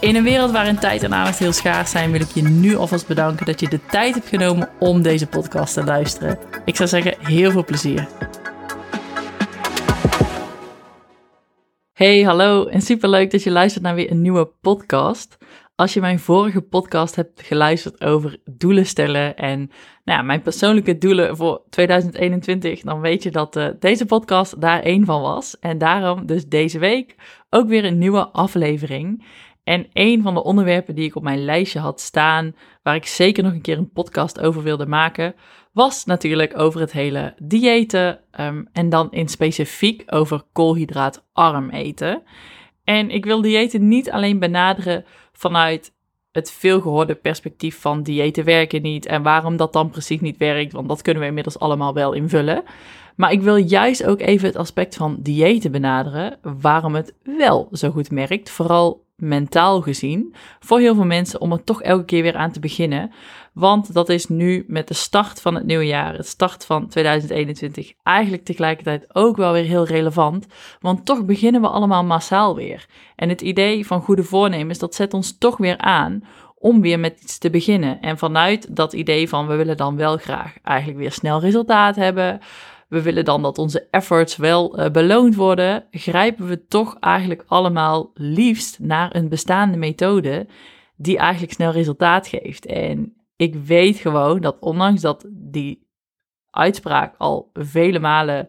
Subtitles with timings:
[0.00, 3.06] In een wereld waarin tijd en aandacht heel schaars zijn, wil ik je nu alvast
[3.06, 6.38] bedanken dat je de tijd hebt genomen om deze podcast te luisteren.
[6.64, 8.08] Ik zou zeggen, heel veel plezier.
[11.92, 15.38] Hey, hallo en superleuk dat je luistert naar weer een nieuwe podcast.
[15.74, 19.58] Als je mijn vorige podcast hebt geluisterd over doelen stellen en
[20.04, 24.82] nou ja, mijn persoonlijke doelen voor 2021, dan weet je dat uh, deze podcast daar
[24.82, 25.58] één van was.
[25.58, 27.14] En daarom dus deze week
[27.50, 29.24] ook weer een nieuwe aflevering.
[29.64, 33.42] En een van de onderwerpen die ik op mijn lijstje had staan, waar ik zeker
[33.42, 35.34] nog een keer een podcast over wilde maken,
[35.72, 42.22] was natuurlijk over het hele diëten um, en dan in specifiek over koolhydraatarm eten.
[42.84, 45.92] En ik wil diëten niet alleen benaderen vanuit
[46.32, 50.88] het veelgehoorde perspectief van diëten werken niet en waarom dat dan precies niet werkt, want
[50.88, 52.62] dat kunnen we inmiddels allemaal wel invullen.
[53.16, 57.90] Maar ik wil juist ook even het aspect van diëten benaderen, waarom het wel zo
[57.90, 62.36] goed merkt, vooral mentaal gezien, voor heel veel mensen om er toch elke keer weer
[62.36, 63.12] aan te beginnen.
[63.52, 67.92] Want dat is nu met de start van het nieuwe jaar, het start van 2021,
[68.02, 70.46] eigenlijk tegelijkertijd ook wel weer heel relevant.
[70.80, 72.86] Want toch beginnen we allemaal massaal weer.
[73.16, 76.24] En het idee van goede voornemens, dat zet ons toch weer aan
[76.58, 78.00] om weer met iets te beginnen.
[78.00, 82.40] En vanuit dat idee van we willen dan wel graag eigenlijk weer snel resultaat hebben
[82.90, 88.10] we willen dan dat onze efforts wel uh, beloond worden, grijpen we toch eigenlijk allemaal
[88.14, 90.46] liefst naar een bestaande methode
[90.96, 92.66] die eigenlijk snel resultaat geeft.
[92.66, 95.88] En ik weet gewoon dat ondanks dat die
[96.50, 98.48] uitspraak al vele malen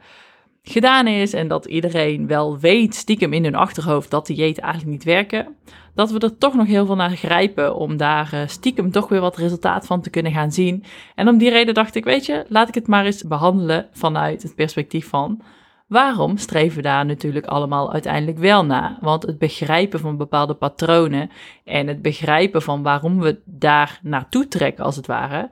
[0.63, 5.03] gedaan is en dat iedereen wel weet, stiekem in hun achterhoofd, dat diëten eigenlijk niet
[5.03, 5.55] werken,
[5.95, 9.21] dat we er toch nog heel veel naar grijpen om daar eh, stiekem toch weer
[9.21, 10.83] wat resultaat van te kunnen gaan zien.
[11.15, 14.43] En om die reden dacht ik, weet je, laat ik het maar eens behandelen vanuit
[14.43, 15.41] het perspectief van
[15.91, 18.97] waarom streven we daar natuurlijk allemaal uiteindelijk wel naar?
[19.01, 21.29] Want het begrijpen van bepaalde patronen
[21.63, 25.49] en het begrijpen van waarom we daar naartoe trekken, als het ware,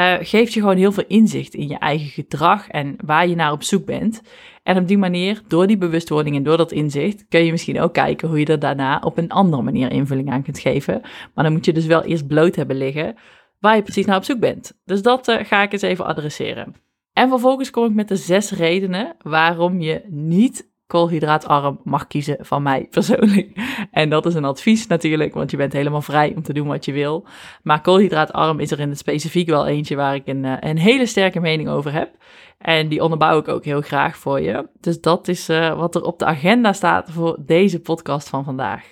[0.00, 3.52] uh, geeft je gewoon heel veel inzicht in je eigen gedrag en waar je naar
[3.52, 4.22] op zoek bent.
[4.62, 7.92] En op die manier, door die bewustwording en door dat inzicht, kun je misschien ook
[7.92, 11.00] kijken hoe je er daarna op een andere manier invulling aan kunt geven.
[11.34, 13.16] Maar dan moet je dus wel eerst bloot hebben liggen
[13.58, 14.80] waar je precies naar op zoek bent.
[14.84, 16.74] Dus dat uh, ga ik eens even adresseren.
[17.12, 22.62] En vervolgens kom ik met de zes redenen waarom je niet koolhydraatarm mag kiezen van
[22.62, 23.50] mij persoonlijk.
[23.90, 26.84] En dat is een advies natuurlijk, want je bent helemaal vrij om te doen wat
[26.84, 27.26] je wil.
[27.62, 31.40] Maar koolhydraatarm is er in het specifiek wel eentje waar ik een, eh, hele sterke
[31.40, 32.16] mening over heb.
[32.58, 34.68] En die onderbouw ik ook heel graag voor je.
[34.80, 38.84] Dus dat is uh, wat er op de agenda staat voor deze podcast van vandaag.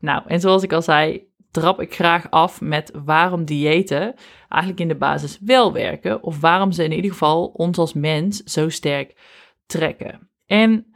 [0.00, 4.14] Nou, en zoals ik al zei, trap ik graag af met waarom diëten
[4.48, 6.22] eigenlijk in de basis wel werken.
[6.22, 9.16] Of waarom ze in ieder geval ons als mens zo sterk
[9.66, 10.30] trekken.
[10.46, 10.86] En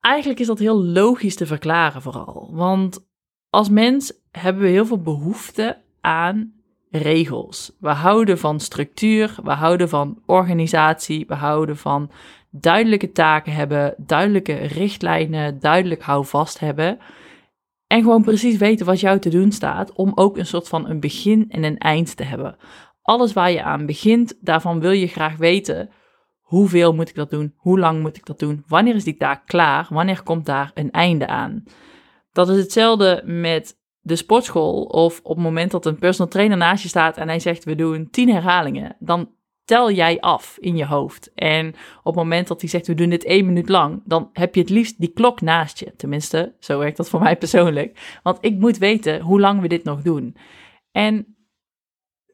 [0.00, 2.50] eigenlijk is dat heel logisch te verklaren vooral.
[2.52, 3.06] Want
[3.50, 6.54] als mens hebben we heel veel behoefte aan
[6.90, 7.76] regels.
[7.80, 12.10] We houden van structuur, we houden van organisatie, we houden van
[12.50, 16.98] duidelijke taken hebben, duidelijke richtlijnen, duidelijk houvast hebben.
[17.86, 21.00] En gewoon precies weten wat jou te doen staat om ook een soort van een
[21.00, 22.56] begin en een eind te hebben.
[23.02, 25.90] Alles waar je aan begint, daarvan wil je graag weten
[26.46, 27.54] Hoeveel moet ik dat doen?
[27.56, 28.64] Hoe lang moet ik dat doen?
[28.66, 29.86] Wanneer is die taak klaar?
[29.90, 31.64] Wanneer komt daar een einde aan?
[32.32, 36.82] Dat is hetzelfde met de sportschool of op het moment dat een personal trainer naast
[36.82, 39.30] je staat en hij zegt we doen 10 herhalingen, dan
[39.64, 41.32] tel jij af in je hoofd.
[41.34, 41.68] En
[41.98, 44.60] op het moment dat hij zegt we doen dit één minuut lang, dan heb je
[44.60, 45.92] het liefst die klok naast je.
[45.96, 48.18] Tenminste, zo werkt dat voor mij persoonlijk.
[48.22, 50.36] Want ik moet weten hoe lang we dit nog doen.
[50.92, 51.36] En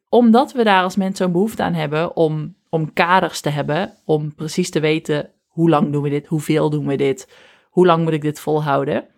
[0.08, 4.34] omdat we daar als mensen zo'n behoefte aan hebben om om kaders te hebben, om
[4.34, 7.32] precies te weten hoe lang doen we dit, hoeveel doen we dit,
[7.70, 9.08] hoe lang moet ik dit volhouden.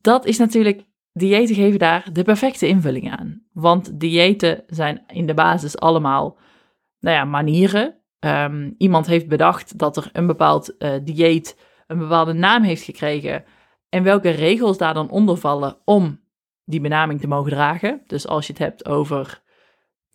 [0.00, 3.42] Dat is natuurlijk, diëten geven daar de perfecte invulling aan.
[3.52, 6.38] Want diëten zijn in de basis allemaal,
[7.00, 7.94] nou ja, manieren.
[8.20, 13.44] Um, iemand heeft bedacht dat er een bepaald uh, dieet een bepaalde naam heeft gekregen
[13.88, 16.20] en welke regels daar dan onder vallen om
[16.64, 18.02] die benaming te mogen dragen.
[18.06, 19.42] Dus als je het hebt over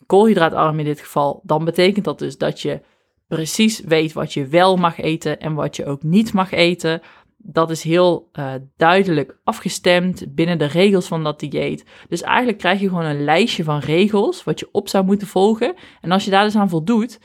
[0.06, 2.80] koolhydraatarm in dit geval, dan betekent dat dus dat je
[3.28, 7.00] precies weet wat je wel mag eten en wat je ook niet mag eten.
[7.36, 11.84] dat is heel uh, duidelijk afgestemd binnen de regels van dat dieet.
[12.08, 15.74] Dus eigenlijk krijg je gewoon een lijstje van regels wat je op zou moeten volgen.
[16.00, 17.20] En als je daar dus aan voldoet,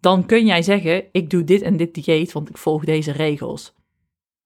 [0.00, 3.74] dan kun jij zeggen: Ik doe dit en dit dieet, want ik volg deze regels.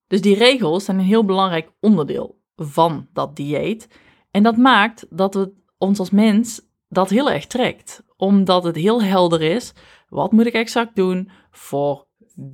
[0.07, 3.87] Dus die regels zijn een heel belangrijk onderdeel van dat dieet.
[4.31, 6.61] En dat maakt dat het ons als mens
[6.93, 9.73] dat heel erg trekt, omdat het heel helder is.
[10.09, 12.05] Wat moet ik exact doen voor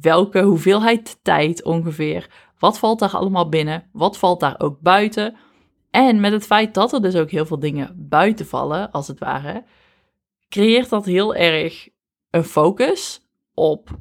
[0.02, 2.30] welke hoeveelheid tijd ongeveer?
[2.60, 3.90] Wat valt daar allemaal binnen?
[3.92, 5.36] Wat valt daar ook buiten?
[5.92, 9.20] En met het feit dat er dus ook heel veel dingen buiten vallen, als het
[9.20, 9.64] ware,
[10.50, 11.90] creëert dat heel erg
[12.30, 13.22] een focus
[13.54, 14.00] op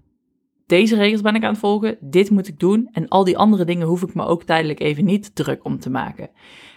[0.66, 3.64] deze regels ben ik aan het volgen, dit moet ik doen en al die andere
[3.64, 6.30] dingen hoef ik me ook tijdelijk even niet druk om te maken.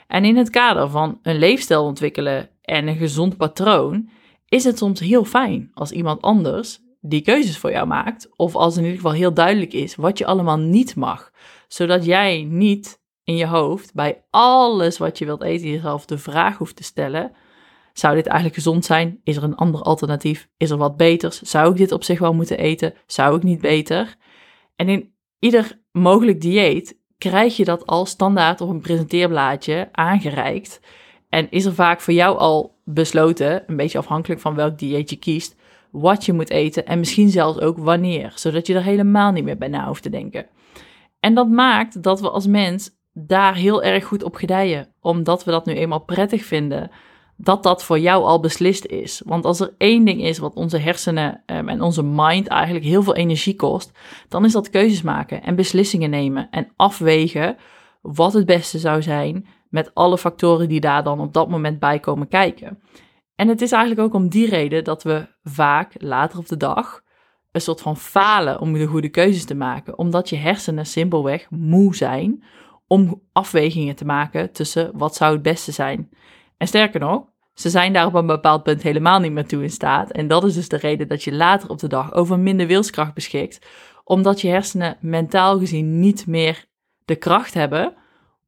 [0.07, 4.09] En in het kader van een leefstijl ontwikkelen en een gezond patroon
[4.47, 8.77] is het soms heel fijn als iemand anders die keuzes voor jou maakt, of als
[8.77, 11.31] in ieder geval heel duidelijk is wat je allemaal niet mag,
[11.67, 16.57] zodat jij niet in je hoofd bij alles wat je wilt eten jezelf de vraag
[16.57, 17.31] hoeft te stellen:
[17.93, 19.19] zou dit eigenlijk gezond zijn?
[19.23, 20.47] Is er een ander alternatief?
[20.57, 21.41] Is er wat beters?
[21.41, 22.93] Zou ik dit op zich wel moeten eten?
[23.05, 24.15] Zou ik niet beter?
[24.75, 30.79] En in ieder mogelijk dieet krijg je dat al standaard op een presenteerblaadje aangereikt.
[31.31, 35.15] En is er vaak voor jou al besloten, een beetje afhankelijk van welk dieet je
[35.15, 35.55] kiest,
[35.91, 39.57] wat je moet eten en misschien zelfs ook wanneer, zodat je er helemaal niet meer
[39.57, 40.45] bij na hoeft te denken.
[41.19, 45.51] En dat maakt dat we als mens daar heel erg goed op gedijen, omdat we
[45.51, 46.91] dat nu eenmaal prettig vinden,
[47.37, 49.21] dat dat voor jou al beslist is.
[49.25, 53.03] Want als er één ding is wat onze hersenen um, en onze mind eigenlijk heel
[53.03, 53.91] veel energie kost,
[54.27, 57.57] dan is dat keuzes maken en beslissingen nemen en afwegen
[58.01, 61.99] wat het beste zou zijn met alle factoren die daar dan op dat moment bij
[61.99, 62.79] komen kijken.
[63.35, 67.01] En het is eigenlijk ook om die reden dat we vaak later op de dag
[67.51, 71.95] een soort van falen om de goede keuzes te maken, omdat je hersenen simpelweg moe
[71.95, 72.43] zijn
[72.87, 76.09] om afwegingen te maken tussen wat zou het beste zijn.
[76.57, 79.69] En sterker nog, ze zijn daar op een bepaald punt helemaal niet meer toe in
[79.69, 80.11] staat.
[80.11, 83.13] En dat is dus de reden dat je later op de dag over minder wilskracht
[83.13, 83.67] beschikt,
[84.03, 86.65] omdat je hersenen mentaal gezien niet meer
[87.05, 87.93] de kracht hebben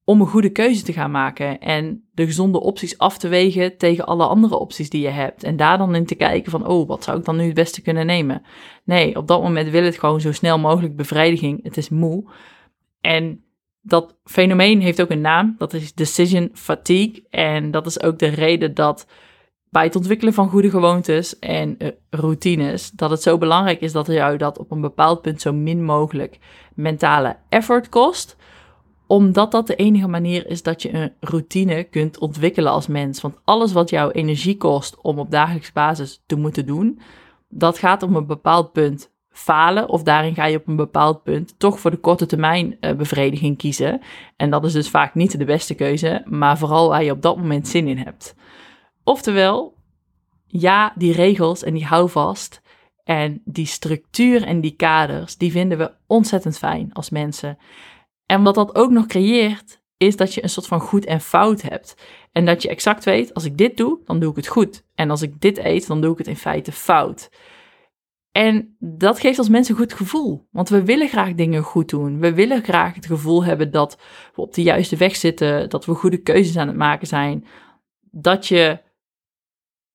[0.05, 4.05] om een goede keuze te gaan maken en de gezonde opties af te wegen tegen
[4.05, 5.43] alle andere opties die je hebt.
[5.43, 7.81] En daar dan in te kijken van, oh, wat zou ik dan nu het beste
[7.81, 8.41] kunnen nemen?
[8.83, 11.63] Nee, op dat moment wil het gewoon zo snel mogelijk bevrediging.
[11.63, 12.23] Het is moe.
[13.01, 13.43] En
[13.81, 17.27] dat fenomeen heeft ook een naam, dat is decision fatigue.
[17.29, 19.07] En dat is ook de reden dat
[19.69, 24.07] bij het ontwikkelen van goede gewoontes en uh, routines, dat het zo belangrijk is dat
[24.07, 26.39] jou dat op een bepaald punt zo min mogelijk
[26.73, 28.35] mentale effort kost
[29.13, 33.21] omdat dat de enige manier is dat je een routine kunt ontwikkelen als mens.
[33.21, 36.99] Want alles wat jouw energie kost om op dagelijks basis te moeten doen,
[37.49, 39.89] dat gaat op een bepaald punt falen.
[39.89, 43.57] Of daarin ga je op een bepaald punt toch voor de korte termijn uh, bevrediging
[43.57, 44.01] kiezen.
[44.35, 47.37] En dat is dus vaak niet de beste keuze, maar vooral waar je op dat
[47.37, 48.35] moment zin in hebt.
[49.03, 49.75] Oftewel,
[50.47, 52.61] ja, die regels en die houvast
[53.03, 57.57] en die structuur en die kaders, die vinden we ontzettend fijn als mensen.
[58.25, 61.61] En wat dat ook nog creëert, is dat je een soort van goed en fout
[61.61, 61.95] hebt.
[62.31, 64.85] En dat je exact weet, als ik dit doe, dan doe ik het goed.
[64.95, 67.29] En als ik dit eet, dan doe ik het in feite fout.
[68.31, 70.47] En dat geeft ons mensen een goed gevoel.
[70.51, 72.19] Want we willen graag dingen goed doen.
[72.19, 73.97] We willen graag het gevoel hebben dat
[74.35, 75.69] we op de juiste weg zitten.
[75.69, 77.45] Dat we goede keuzes aan het maken zijn.
[78.11, 78.79] Dat je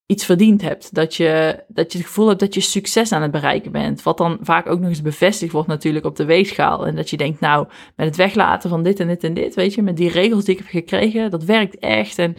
[0.09, 0.95] iets verdiend hebt.
[0.95, 4.03] Dat je, dat je het gevoel hebt dat je succes aan het bereiken bent.
[4.03, 6.87] Wat dan vaak ook nog eens bevestigd wordt natuurlijk op de weegschaal.
[6.87, 7.67] En dat je denkt, nou,
[7.97, 10.55] met het weglaten van dit en dit en dit, weet je, met die regels die
[10.55, 12.19] ik heb gekregen, dat werkt echt.
[12.19, 12.37] En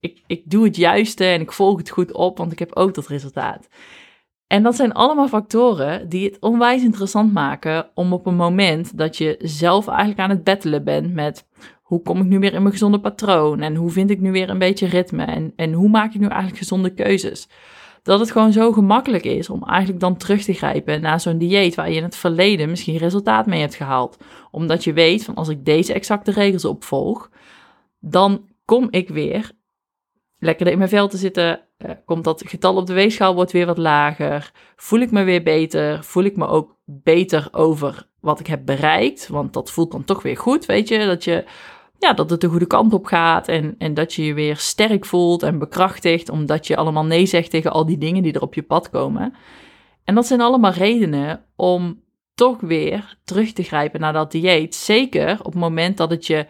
[0.00, 2.94] ik, ik doe het juiste en ik volg het goed op, want ik heb ook
[2.94, 3.68] dat resultaat.
[4.46, 9.16] En dat zijn allemaal factoren die het onwijs interessant maken om op een moment dat
[9.16, 11.46] je zelf eigenlijk aan het battelen bent met
[11.90, 13.60] hoe kom ik nu weer in mijn gezonde patroon?
[13.60, 15.24] En hoe vind ik nu weer een beetje ritme?
[15.24, 17.48] En, en hoe maak ik nu eigenlijk gezonde keuzes?
[18.02, 21.74] Dat het gewoon zo gemakkelijk is om eigenlijk dan terug te grijpen naar zo'n dieet
[21.74, 24.16] waar je in het verleden misschien resultaat mee hebt gehaald.
[24.50, 27.30] Omdat je weet van als ik deze exacte regels opvolg,
[28.00, 29.50] dan kom ik weer
[30.38, 31.60] lekkerder in mijn vel te zitten.
[31.78, 34.52] Uh, komt dat getal op de weegschaal wordt weer wat lager.
[34.76, 36.04] Voel ik me weer beter.
[36.04, 39.28] Voel ik me ook beter over wat ik heb bereikt.
[39.28, 41.06] Want dat voelt dan toch weer goed, weet je.
[41.06, 41.44] Dat je
[42.00, 45.04] ja, dat het de goede kant op gaat en, en dat je je weer sterk
[45.04, 48.54] voelt en bekrachtigt, omdat je allemaal nee zegt tegen al die dingen die er op
[48.54, 49.34] je pad komen.
[50.04, 52.02] En dat zijn allemaal redenen om
[52.34, 54.74] toch weer terug te grijpen naar dat dieet.
[54.74, 56.46] Zeker op het moment dat het je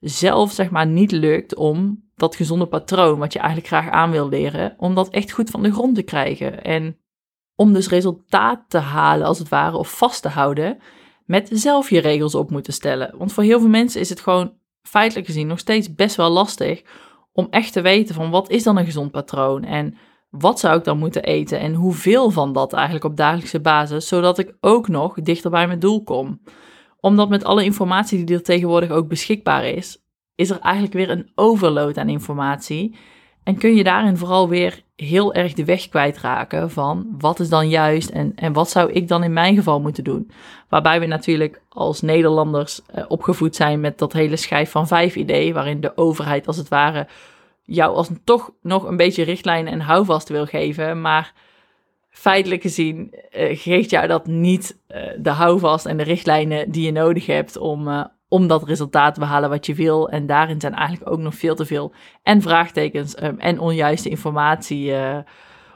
[0.00, 4.28] zelf, zeg maar, niet lukt om dat gezonde patroon, wat je eigenlijk graag aan wil
[4.28, 6.64] leren, om dat echt goed van de grond te krijgen.
[6.64, 6.96] En
[7.54, 10.78] om dus resultaat te halen, als het ware, of vast te houden
[11.24, 13.14] met zelf je regels op moeten stellen.
[13.18, 16.82] Want voor heel veel mensen is het gewoon feitelijk gezien nog steeds best wel lastig
[17.32, 19.96] om echt te weten van wat is dan een gezond patroon en
[20.30, 24.38] wat zou ik dan moeten eten en hoeveel van dat eigenlijk op dagelijkse basis, zodat
[24.38, 26.40] ik ook nog dichter bij mijn doel kom.
[27.00, 31.30] Omdat met alle informatie die er tegenwoordig ook beschikbaar is, is er eigenlijk weer een
[31.34, 32.96] overload aan informatie.
[33.44, 37.68] En kun je daarin vooral weer heel erg de weg kwijtraken van wat is dan
[37.68, 40.30] juist en, en wat zou ik dan in mijn geval moeten doen.
[40.68, 45.54] Waarbij we natuurlijk als Nederlanders eh, opgevoed zijn met dat hele schijf van vijf idee,
[45.54, 47.06] waarin de overheid als het ware
[47.62, 51.32] jou als toch nog een beetje richtlijnen en houvast wil geven, maar
[52.10, 56.92] feitelijk gezien uh, geeft jou dat niet uh, de houvast en de richtlijnen die je
[56.92, 57.88] nodig hebt om,
[58.32, 60.08] om dat resultaat te behalen wat je wil.
[60.08, 64.94] En daarin zijn eigenlijk ook nog veel te veel en vraagtekens um, en onjuiste informatie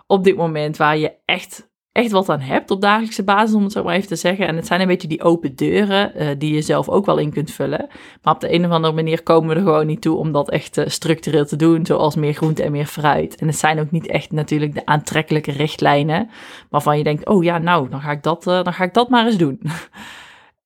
[0.06, 3.72] op dit moment waar je echt echt wat aan hebt op dagelijkse basis, om het
[3.72, 4.46] zo maar even te zeggen.
[4.46, 7.32] En het zijn een beetje die open deuren uh, die je zelf ook wel in
[7.32, 7.88] kunt vullen.
[8.22, 10.50] Maar op de een of andere manier komen we er gewoon niet toe om dat
[10.50, 13.36] echt uh, structureel te doen, zoals meer groente en meer fruit.
[13.36, 16.30] En het zijn ook niet echt natuurlijk de aantrekkelijke richtlijnen
[16.70, 19.26] waarvan je denkt, oh ja, nou, dan ga ik dat, dan ga ik dat maar
[19.26, 19.60] eens doen.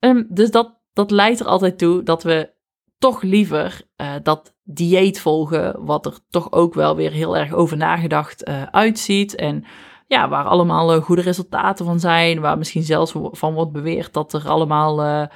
[0.00, 2.50] um, dus dat, dat leidt er altijd toe dat we
[2.99, 3.82] toch liever
[4.23, 9.64] dat dieet volgen, wat er toch ook wel weer heel erg over nagedacht uitziet en
[10.06, 12.40] ja, waar allemaal uh, goede resultaten van zijn.
[12.40, 15.28] Waar misschien zelfs van wordt beweerd dat er allemaal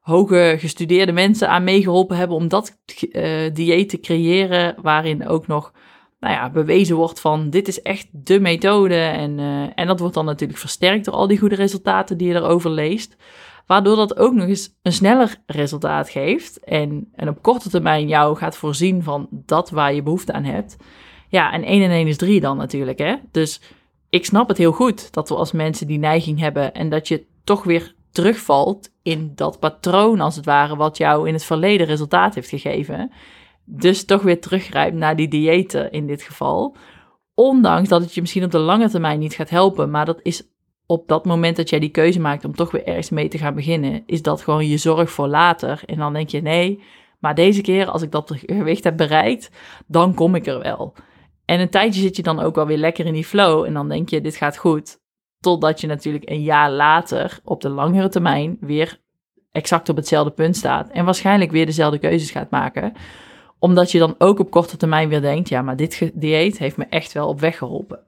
[0.00, 2.78] hoge gestudeerde mensen aan meegeholpen hebben om dat
[3.52, 4.74] dieet te creëren.
[4.82, 5.72] Waarin ook nog
[6.20, 8.96] nou ja, bewezen wordt van dit is echt de methode.
[8.96, 9.38] En,
[9.74, 13.16] en dat wordt dan natuurlijk versterkt door al die goede resultaten die je erover leest.
[13.66, 16.64] Waardoor dat ook nog eens een sneller resultaat geeft.
[16.64, 20.76] En, en op korte termijn jou gaat voorzien van dat waar je behoefte aan hebt.
[21.28, 22.98] Ja, en 1 en 1 is 3 dan natuurlijk.
[22.98, 23.14] Hè?
[23.30, 23.60] Dus
[24.08, 27.26] ik snap het heel goed dat we als mensen die neiging hebben en dat je
[27.44, 32.34] toch weer terugvalt in dat patroon als het ware wat jou in het verleden resultaat
[32.34, 33.10] heeft gegeven.
[33.64, 36.76] Dus toch weer teruggrijpt naar die diëten in dit geval.
[37.34, 40.42] Ondanks dat het je misschien op de lange termijn niet gaat helpen, maar dat is
[40.94, 43.54] op dat moment dat jij die keuze maakt om toch weer ergens mee te gaan
[43.54, 45.82] beginnen, is dat gewoon je zorg voor later.
[45.86, 46.82] En dan denk je nee,
[47.18, 49.50] maar deze keer als ik dat gewicht heb bereikt,
[49.86, 50.94] dan kom ik er wel.
[51.44, 53.88] En een tijdje zit je dan ook wel weer lekker in die flow en dan
[53.88, 54.98] denk je, dit gaat goed.
[55.40, 59.00] Totdat je natuurlijk een jaar later op de langere termijn weer
[59.52, 60.88] exact op hetzelfde punt staat.
[60.90, 62.92] En waarschijnlijk weer dezelfde keuzes gaat maken.
[63.58, 66.86] Omdat je dan ook op korte termijn weer denkt, ja, maar dit dieet heeft me
[66.88, 68.00] echt wel op weg geholpen.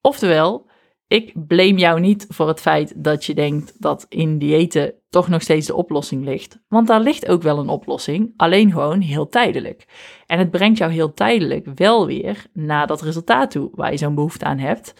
[0.00, 0.69] Oftewel,
[1.10, 5.42] ik blame jou niet voor het feit dat je denkt dat in diëten toch nog
[5.42, 6.58] steeds de oplossing ligt.
[6.68, 9.86] Want daar ligt ook wel een oplossing, alleen gewoon heel tijdelijk.
[10.26, 14.14] En het brengt jou heel tijdelijk wel weer naar dat resultaat toe waar je zo'n
[14.14, 14.94] behoefte aan hebt.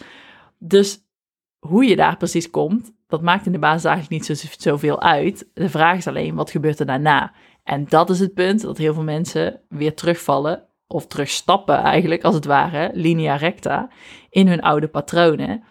[0.59, 0.99] Dus
[1.59, 5.51] hoe je daar precies komt, dat maakt in de basis eigenlijk niet zo, zoveel uit.
[5.55, 7.33] De vraag is alleen, wat gebeurt er daarna?
[7.65, 12.35] En dat is het punt dat heel veel mensen weer terugvallen, of terugstappen eigenlijk, als
[12.35, 13.89] het ware, linea recta,
[14.31, 15.63] in hun oude patronen.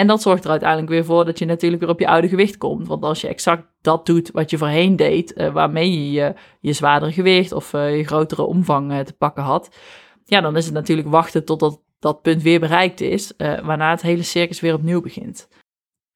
[0.00, 2.56] En dat zorgt er uiteindelijk weer voor dat je natuurlijk weer op je oude gewicht
[2.58, 2.86] komt.
[2.86, 7.12] Want als je exact dat doet wat je voorheen deed, uh, waarmee je je, zwaardere
[7.12, 9.76] gewicht of uh, je grotere omvang uh, te pakken had,
[10.24, 14.22] ja, dan is het natuurlijk wachten totdat dat punt weer bereikt is, waarna het hele
[14.22, 15.48] circus weer opnieuw begint.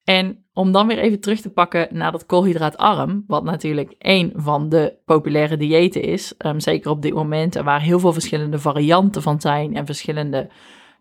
[0.03, 4.69] En om dan weer even terug te pakken naar dat koolhydraatarm, wat natuurlijk een van
[4.69, 9.21] de populaire diëten is, um, zeker op dit moment, en waar heel veel verschillende varianten
[9.21, 10.49] van zijn en verschillende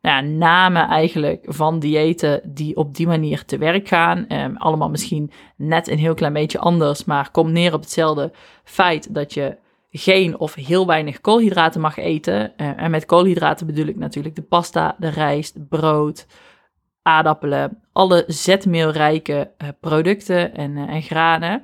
[0.05, 4.33] nou namen eigenlijk van diëten die op die manier te werk gaan.
[4.33, 8.33] Um, allemaal misschien net een heel klein beetje anders, maar komt neer op hetzelfde
[8.65, 9.57] feit dat je
[9.91, 12.53] geen of heel weinig koolhydraten mag eten.
[12.57, 16.27] Uh, en met koolhydraten bedoel ik natuurlijk de pasta, de rijst, brood,
[17.03, 21.63] aardappelen, alle zetmeelrijke uh, producten en, uh, en granen.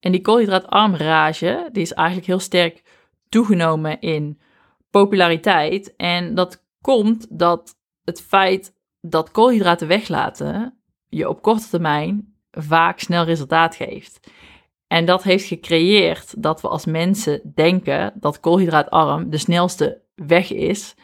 [0.00, 2.82] En die koolhydraatarm rage, die is eigenlijk heel sterk
[3.28, 4.40] toegenomen in
[4.90, 5.96] populariteit.
[5.96, 10.78] En dat komt dat het feit dat koolhydraten weglaten
[11.08, 14.30] je op korte termijn vaak snel resultaat geeft.
[14.86, 20.94] En dat heeft gecreëerd dat we als mensen denken dat koolhydraatarm de snelste weg is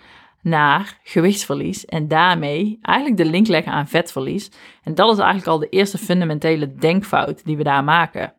[0.43, 4.51] naar gewichtsverlies en daarmee eigenlijk de link leggen aan vetverlies.
[4.83, 8.35] En dat is eigenlijk al de eerste fundamentele denkfout die we daar maken.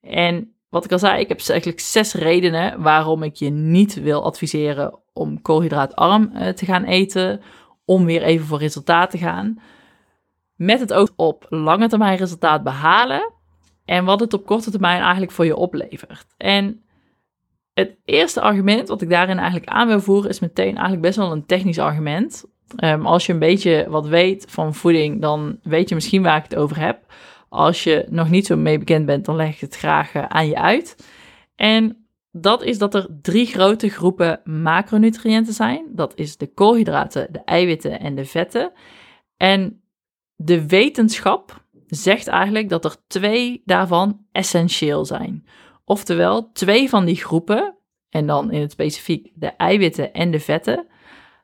[0.00, 4.24] En wat ik al zei, ik heb eigenlijk zes redenen waarom ik je niet wil
[4.24, 7.40] adviseren om koolhydraatarm uh, te gaan eten,
[7.84, 9.58] om weer even voor resultaat te gaan.
[10.54, 13.32] Met het oog op lange termijn resultaat behalen
[13.84, 16.26] en wat het op korte termijn eigenlijk voor je oplevert.
[16.36, 16.82] En
[17.74, 21.32] het eerste argument wat ik daarin eigenlijk aan wil voeren is meteen eigenlijk best wel
[21.32, 22.44] een technisch argument.
[22.84, 26.42] Um, als je een beetje wat weet van voeding, dan weet je misschien waar ik
[26.42, 27.12] het over heb.
[27.54, 30.46] Als je nog niet zo mee bekend bent, dan leg ik het graag eh, aan
[30.46, 31.08] je uit.
[31.54, 35.86] En dat is dat er drie grote groepen macronutriënten zijn.
[35.92, 38.72] Dat is de koolhydraten, de eiwitten en de vetten.
[39.36, 39.82] En
[40.36, 45.46] de wetenschap zegt eigenlijk dat er twee daarvan essentieel zijn.
[45.84, 47.76] Oftewel, twee van die groepen,
[48.08, 50.86] en dan in het specifiek de eiwitten en de vetten,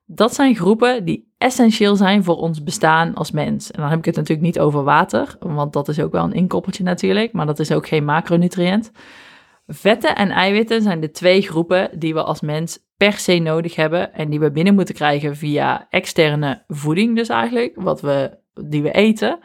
[0.07, 3.71] dat zijn groepen die essentieel zijn voor ons bestaan als mens.
[3.71, 6.33] En dan heb ik het natuurlijk niet over water, want dat is ook wel een
[6.33, 8.93] inkoppeltje natuurlijk, maar dat is ook geen macronutriënt.
[9.67, 14.15] Vetten en eiwitten zijn de twee groepen die we als mens per se nodig hebben
[14.15, 18.91] en die we binnen moeten krijgen via externe voeding dus eigenlijk, wat we, die we
[18.91, 19.39] eten,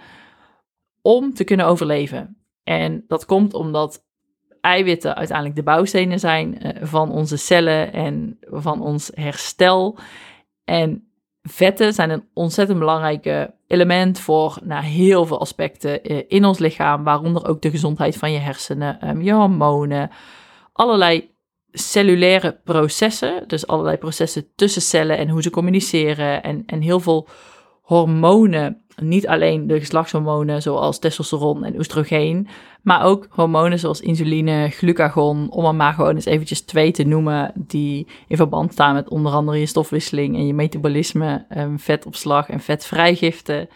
[1.02, 2.38] om te kunnen overleven.
[2.64, 4.06] En dat komt omdat
[4.62, 9.98] eiwitten uiteindelijk de bouwstenen zijn eh, van onze cellen en van ons herstel.
[10.64, 11.05] En
[11.48, 13.26] vetten zijn een ontzettend belangrijk
[13.68, 18.32] element voor nou, heel veel aspecten eh, in ons lichaam, waaronder ook de gezondheid van
[18.32, 20.10] je hersenen, ehm, je hormonen,
[20.74, 21.34] allerlei
[21.72, 27.28] cellulaire processen, dus allerlei processen tussen cellen en hoe ze communiceren en, en heel veel
[27.82, 32.48] hormonen niet alleen de geslachtshormonen zoals testosteron en oestrogeen,
[32.86, 37.52] maar ook hormonen zoals insuline, glucagon, om er maar gewoon eens eventjes twee te noemen,
[37.56, 42.60] die in verband staan met onder andere je stofwisseling en je metabolisme, um, vetopslag en
[42.60, 43.70] vetvrijgifte.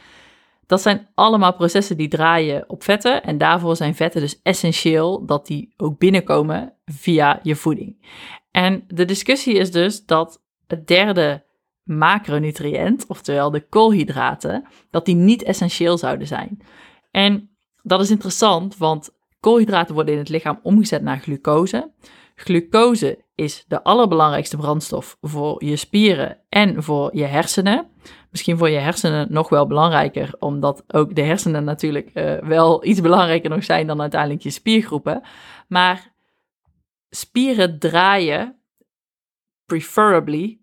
[0.65, 5.47] Dat zijn allemaal processen die draaien op vetten en daarvoor zijn vetten dus essentieel dat
[5.47, 8.05] die ook binnenkomen via je voeding.
[8.51, 11.43] En de discussie is dus dat het derde
[11.83, 16.61] macronutriënt, oftewel de koolhydraten, dat die niet essentieel zouden zijn.
[17.11, 17.49] En
[17.83, 19.09] dat is interessant, want
[19.39, 21.91] koolhydraten worden in het lichaam omgezet naar glucose.
[22.35, 27.87] Glucose is de allerbelangrijkste brandstof voor je spieren en voor je hersenen.
[28.31, 33.01] Misschien voor je hersenen nog wel belangrijker, omdat ook de hersenen natuurlijk uh, wel iets
[33.01, 35.21] belangrijker nog zijn dan uiteindelijk je spiergroepen.
[35.67, 36.13] Maar
[37.09, 38.59] spieren draaien
[39.65, 40.59] preferably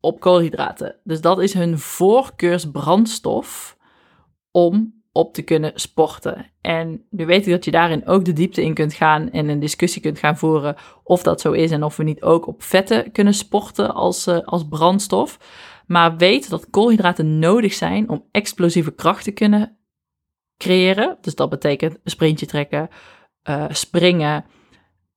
[0.00, 1.00] op koolhydraten.
[1.04, 3.76] Dus dat is hun voorkeursbrandstof
[4.50, 6.46] om op te kunnen sporten.
[6.60, 9.60] En nu weet ik dat je daarin ook de diepte in kunt gaan en een
[9.60, 13.12] discussie kunt gaan voeren of dat zo is en of we niet ook op vetten
[13.12, 15.38] kunnen sporten als, uh, als brandstof.
[15.86, 19.78] Maar weet dat koolhydraten nodig zijn om explosieve kracht te kunnen
[20.56, 21.18] creëren.
[21.20, 22.88] Dus dat betekent sprintje trekken,
[23.48, 24.44] uh, springen.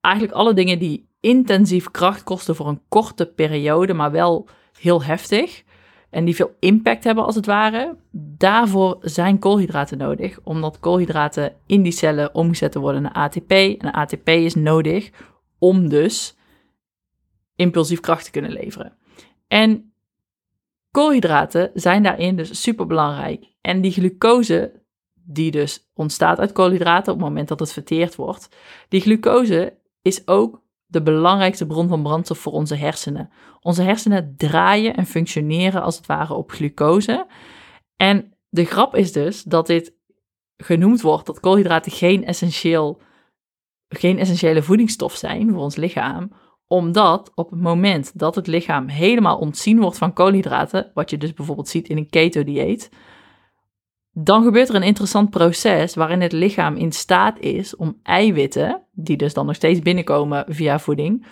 [0.01, 4.47] Eigenlijk alle dingen die intensief kracht kosten voor een korte periode, maar wel
[4.79, 5.63] heel heftig
[6.09, 7.95] en die veel impact hebben als het ware,
[8.37, 13.51] daarvoor zijn koolhydraten nodig, omdat koolhydraten in die cellen omgezet worden naar ATP.
[13.51, 15.09] En ATP is nodig
[15.59, 16.37] om dus
[17.55, 18.97] impulsief kracht te kunnen leveren.
[19.47, 19.93] En
[20.91, 23.45] koolhydraten zijn daarin dus super belangrijk.
[23.61, 24.81] En die glucose,
[25.13, 28.49] die dus ontstaat uit koolhydraten op het moment dat het verteerd wordt,
[28.89, 33.29] die glucose is ook de belangrijkste bron van brandstof voor onze hersenen.
[33.61, 37.27] Onze hersenen draaien en functioneren als het ware op glucose.
[37.95, 39.95] En de grap is dus dat dit
[40.57, 43.01] genoemd wordt dat koolhydraten geen, essentieel,
[43.87, 46.31] geen essentiële voedingsstof zijn voor ons lichaam,
[46.67, 51.33] omdat op het moment dat het lichaam helemaal ontzien wordt van koolhydraten, wat je dus
[51.33, 52.89] bijvoorbeeld ziet in een keto-dieet,
[54.19, 59.17] dan gebeurt er een interessant proces waarin het lichaam in staat is om eiwitten, die
[59.17, 61.25] dus dan nog steeds binnenkomen via voeding,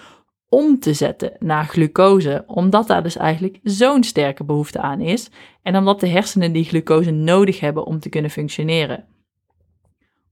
[0.49, 5.29] om te zetten naar glucose, omdat daar dus eigenlijk zo'n sterke behoefte aan is
[5.61, 9.05] en omdat de hersenen die glucose nodig hebben om te kunnen functioneren.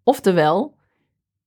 [0.04, 0.76] Oftewel,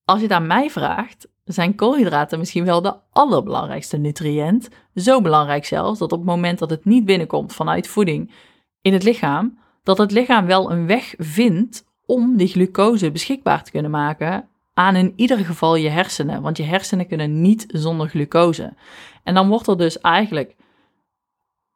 [0.04, 5.64] als je het aan mij vraagt, zijn koolhydraten misschien wel de allerbelangrijkste nutriënt, zo belangrijk
[5.64, 8.32] zelfs dat op het moment dat het niet binnenkomt vanuit voeding
[8.80, 13.70] in het lichaam, dat het lichaam wel een weg vindt om die glucose beschikbaar te
[13.70, 16.42] kunnen maken aan in ieder geval je hersenen.
[16.42, 18.74] Want je hersenen kunnen niet zonder glucose.
[19.22, 20.56] En dan wordt er dus eigenlijk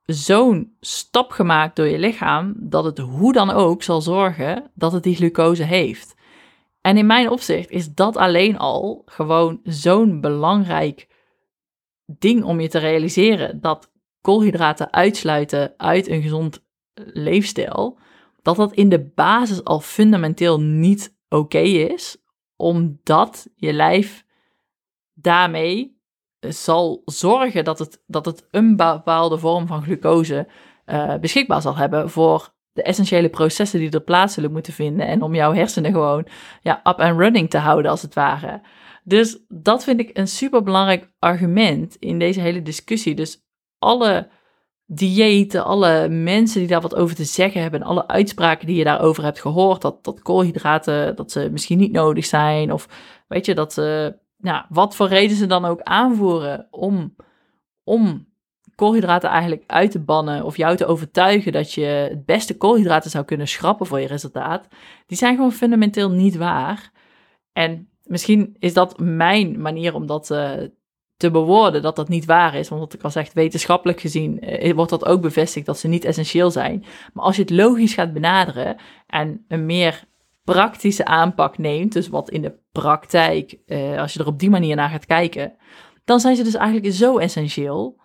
[0.03, 5.03] zo'n stap gemaakt door je lichaam dat het hoe dan ook zal zorgen dat het
[5.03, 6.15] die glucose heeft.
[6.81, 11.09] En in mijn opzicht is dat alleen al gewoon zo'n belangrijk
[12.07, 16.69] ding om je te realiseren dat koolhydraten uitsluiten uit een gezond
[17.07, 17.99] leefstijl,
[18.43, 22.17] dat dat in de basis al fundamenteel niet oké is,
[22.57, 24.25] omdat je lijf
[25.15, 25.99] daarmee
[26.41, 30.49] zal zorgen dat het, dat het een bepaalde vorm van glucose
[30.87, 35.23] uh, beschikbaar zal hebben voor de essentiële processen die er plaats zullen moeten vinden en
[35.23, 36.27] om jouw hersenen gewoon
[36.61, 38.63] ja, up and running te houden als het ware.
[39.05, 43.15] Dus dat vind ik een super belangrijk argument in deze hele discussie.
[43.15, 43.45] Dus
[43.79, 44.29] alle
[44.93, 48.85] diëten, alle mensen die daar wat over te zeggen hebben en alle uitspraken die je
[48.85, 52.89] daarover hebt gehoord, dat, dat koolhydraten, dat ze misschien niet nodig zijn of
[53.29, 57.15] weet je, dat ze, nou, wat voor reden ze dan ook aanvoeren om,
[57.85, 58.27] om
[58.75, 63.25] koolhydraten eigenlijk uit te bannen of jou te overtuigen dat je het beste koolhydraten zou
[63.25, 64.69] kunnen schrappen voor je resultaat,
[65.07, 66.91] die zijn gewoon fundamenteel niet waar.
[67.53, 70.53] En misschien is dat mijn manier om dat uh,
[71.21, 72.69] te bewoorden dat dat niet waar is.
[72.69, 76.51] Want ik al zeg, wetenschappelijk gezien uh, wordt dat ook bevestigd dat ze niet essentieel
[76.51, 76.85] zijn.
[77.13, 80.05] Maar als je het logisch gaat benaderen en een meer
[80.45, 84.77] praktische aanpak neemt, dus wat in de praktijk, uh, als je er op die manier
[84.77, 85.57] naar gaat kijken,
[86.05, 88.01] dan zijn ze dus eigenlijk zo essentieel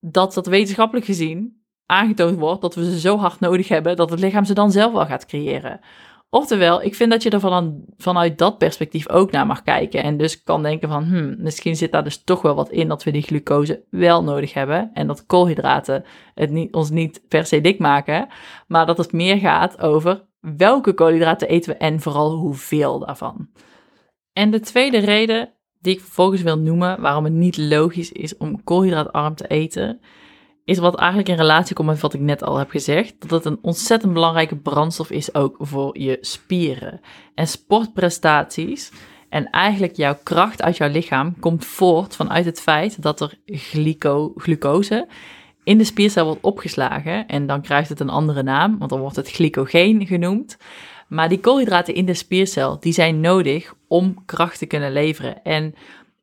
[0.00, 4.20] dat dat wetenschappelijk gezien aangetoond wordt dat we ze zo hard nodig hebben dat het
[4.20, 5.80] lichaam ze dan zelf wel gaat creëren.
[6.36, 10.02] Oftewel, ik vind dat je er van, vanuit dat perspectief ook naar mag kijken.
[10.02, 13.04] En dus kan denken van, hmm, misschien zit daar dus toch wel wat in dat
[13.04, 14.90] we die glucose wel nodig hebben.
[14.94, 18.28] En dat koolhydraten het niet, ons niet per se dik maken.
[18.66, 23.48] Maar dat het meer gaat over welke koolhydraten eten we en vooral hoeveel daarvan.
[24.32, 28.64] En de tweede reden die ik vervolgens wil noemen waarom het niet logisch is om
[28.64, 30.00] koolhydraatarm te eten,
[30.66, 33.44] is wat eigenlijk in relatie komt met wat ik net al heb gezegd, dat het
[33.44, 37.00] een ontzettend belangrijke brandstof is ook voor je spieren.
[37.34, 38.92] En sportprestaties
[39.28, 44.32] en eigenlijk jouw kracht uit jouw lichaam komt voort vanuit het feit dat er glyco,
[44.36, 45.08] glucose
[45.64, 49.16] in de spiercel wordt opgeslagen en dan krijgt het een andere naam, want dan wordt
[49.16, 50.56] het glycogeen genoemd.
[51.08, 55.42] Maar die koolhydraten in de spiercel, die zijn nodig om kracht te kunnen leveren.
[55.42, 55.74] En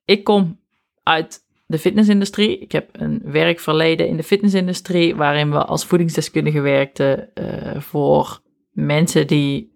[0.05, 0.59] ik kom
[1.03, 2.59] uit de fitnessindustrie.
[2.59, 9.27] Ik heb een werkverleden in de fitnessindustrie, waarin we als voedingsdeskundige werkten uh, voor mensen
[9.27, 9.73] die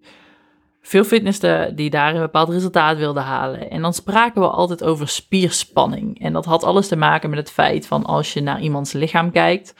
[0.82, 3.70] veel fitnessten, die daar een bepaald resultaat wilden halen.
[3.70, 6.22] En dan spraken we altijd over spierspanning.
[6.22, 9.32] En dat had alles te maken met het feit van als je naar iemands lichaam
[9.32, 9.76] kijkt,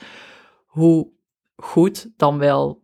[0.66, 1.08] hoe
[1.56, 2.82] goed dan wel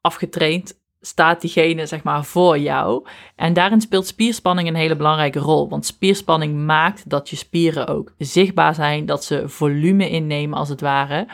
[0.00, 3.06] afgetraind staat diegene zeg maar voor jou.
[3.36, 5.68] En daarin speelt spierspanning een hele belangrijke rol.
[5.68, 10.80] Want spierspanning maakt dat je spieren ook zichtbaar zijn, dat ze volume innemen als het
[10.80, 11.26] ware.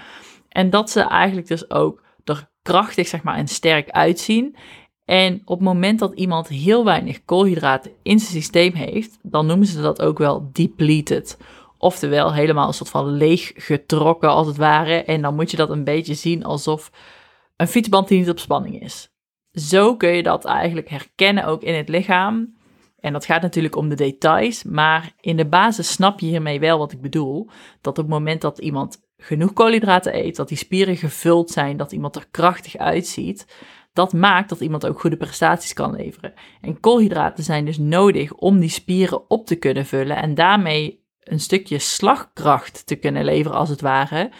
[0.48, 4.57] En dat ze eigenlijk dus ook er krachtig zeg maar en sterk uitzien.
[5.04, 9.66] En op het moment dat iemand heel weinig koolhydraten in zijn systeem heeft, dan noemen
[9.66, 11.38] ze dat ook wel depleted.
[11.78, 15.02] Oftewel helemaal een soort van leeg getrokken als het ware.
[15.02, 16.90] En dan moet je dat een beetje zien alsof
[17.57, 19.11] een fietsband die niet op spanning is
[19.59, 22.57] zo kun je dat eigenlijk herkennen ook in het lichaam.
[23.01, 26.79] En dat gaat natuurlijk om de details, maar in de basis snap je hiermee wel
[26.79, 27.49] wat ik bedoel.
[27.81, 31.92] Dat op het moment dat iemand genoeg koolhydraten eet, dat die spieren gevuld zijn, dat
[31.92, 33.47] iemand er krachtig uitziet,
[33.92, 36.33] dat maakt dat iemand ook goede prestaties kan leveren.
[36.61, 41.40] En koolhydraten zijn dus nodig om die spieren op te kunnen vullen en daarmee een
[41.40, 44.31] stukje slagkracht te kunnen leveren, als het ware,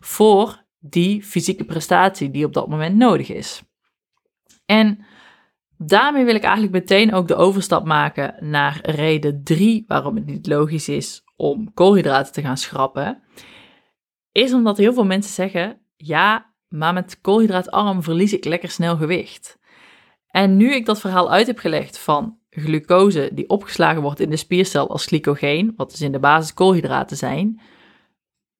[0.00, 3.62] voor die fysieke prestatie die op dat moment nodig is.
[4.66, 5.04] En
[5.78, 10.46] daarmee wil ik eigenlijk meteen ook de overstap maken naar reden 3 waarom het niet
[10.46, 13.22] logisch is om koolhydraten te gaan schrappen.
[14.32, 19.58] Is omdat heel veel mensen zeggen: ja, maar met koolhydraatarm verlies ik lekker snel gewicht.
[20.26, 24.36] En nu ik dat verhaal uit heb gelegd van glucose die opgeslagen wordt in de
[24.36, 27.60] spiercel als glycogeen, wat dus in de basis koolhydraten zijn,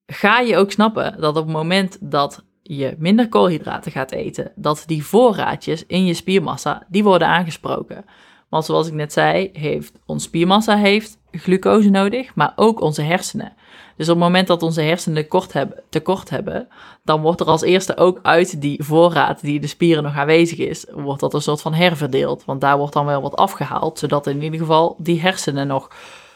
[0.05, 4.83] ga je ook snappen dat op het moment dat je minder koolhydraten gaat eten, dat
[4.85, 8.05] die voorraadjes in je spiermassa, die worden aangesproken.
[8.49, 13.53] Want zoals ik net zei, heeft ons spiermassa heeft glucose nodig, maar ook onze hersenen.
[13.97, 16.67] Dus op het moment dat onze hersenen tekort hebben, tekort hebben,
[17.03, 20.85] dan wordt er als eerste ook uit die voorraad die de spieren nog aanwezig is,
[20.91, 22.45] wordt dat een soort van herverdeeld.
[22.45, 25.91] Want daar wordt dan wel wat afgehaald, zodat in ieder geval die hersenen nog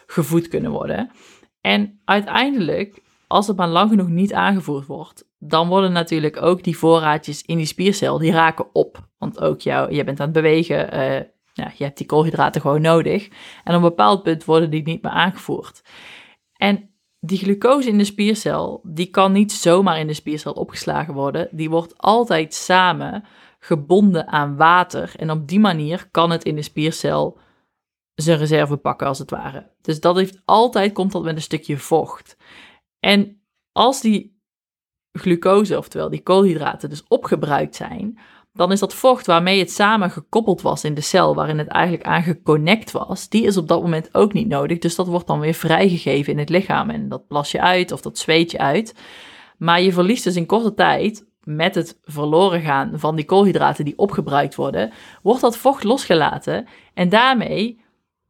[0.07, 1.11] gevoed kunnen worden.
[1.61, 6.77] En uiteindelijk, als het maar lang genoeg niet aangevoerd wordt, dan worden natuurlijk ook die
[6.77, 9.09] voorraadjes in die spiercel, die raken op.
[9.17, 10.77] Want ook jou, je bent aan het bewegen,
[11.53, 13.27] ja, je hebt die koolhydraten gewoon nodig.
[13.63, 15.81] En op een bepaald punt worden die niet meer aangevoerd.
[16.57, 21.47] En die glucose in de spiercel, die kan niet zomaar in de spiercel opgeslagen worden.
[21.51, 23.23] Die wordt altijd samen
[23.59, 25.13] gebonden aan water.
[25.15, 27.37] En op die manier kan het in de spiercel
[28.13, 29.71] zijn reserve pakken, als het ware.
[29.81, 32.37] Dus dat heeft altijd, komt dat met een stukje vocht.
[32.99, 34.40] En als die
[35.13, 38.19] glucose, oftewel die koolhydraten, dus opgebruikt zijn,
[38.53, 42.05] dan is dat vocht waarmee het samen gekoppeld was in de cel, waarin het eigenlijk
[42.05, 44.77] aan geconnect was, die is op dat moment ook niet nodig.
[44.77, 48.01] Dus dat wordt dan weer vrijgegeven in het lichaam en dat plas je uit of
[48.01, 48.95] dat zweet je uit.
[49.57, 53.97] Maar je verliest dus in korte tijd, met het verloren gaan van die koolhydraten die
[53.97, 57.79] opgebruikt worden, wordt dat vocht losgelaten en daarmee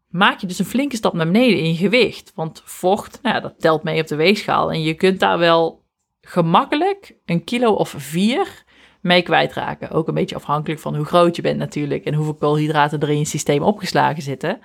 [0.10, 2.32] maak je dus een flinke stap naar beneden in je gewicht.
[2.36, 5.81] Want vocht, nou ja, dat telt mee op de weegschaal en je kunt daar wel
[6.22, 8.64] gemakkelijk een kilo of vier
[9.02, 9.90] mee kwijtraken.
[9.90, 13.18] Ook een beetje afhankelijk van hoe groot je bent natuurlijk en hoeveel koolhydraten er in
[13.18, 14.60] je systeem opgeslagen zitten.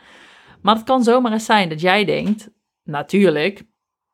[0.63, 2.51] Maar het kan zomaar eens zijn dat jij denkt,
[2.85, 3.63] natuurlijk,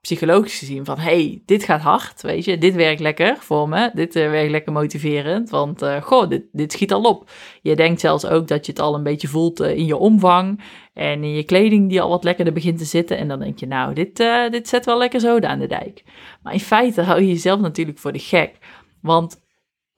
[0.02, 4.16] psychologisch gezien, van hey, dit gaat hard, weet je, dit werkt lekker voor me, dit
[4.16, 7.30] uh, werkt lekker motiverend, want uh, goh, dit, dit schiet al op.
[7.60, 10.60] Je denkt zelfs ook dat je het al een beetje voelt uh, in je omvang
[10.94, 13.66] en in je kleding die al wat lekkerder begint te zitten en dan denk je,
[13.66, 14.16] nou, dit,
[14.50, 16.02] dit zet wel lekker zoden aan de dijk.
[16.42, 18.58] Maar in feite hou je jezelf natuurlijk voor de gek,
[19.00, 19.41] want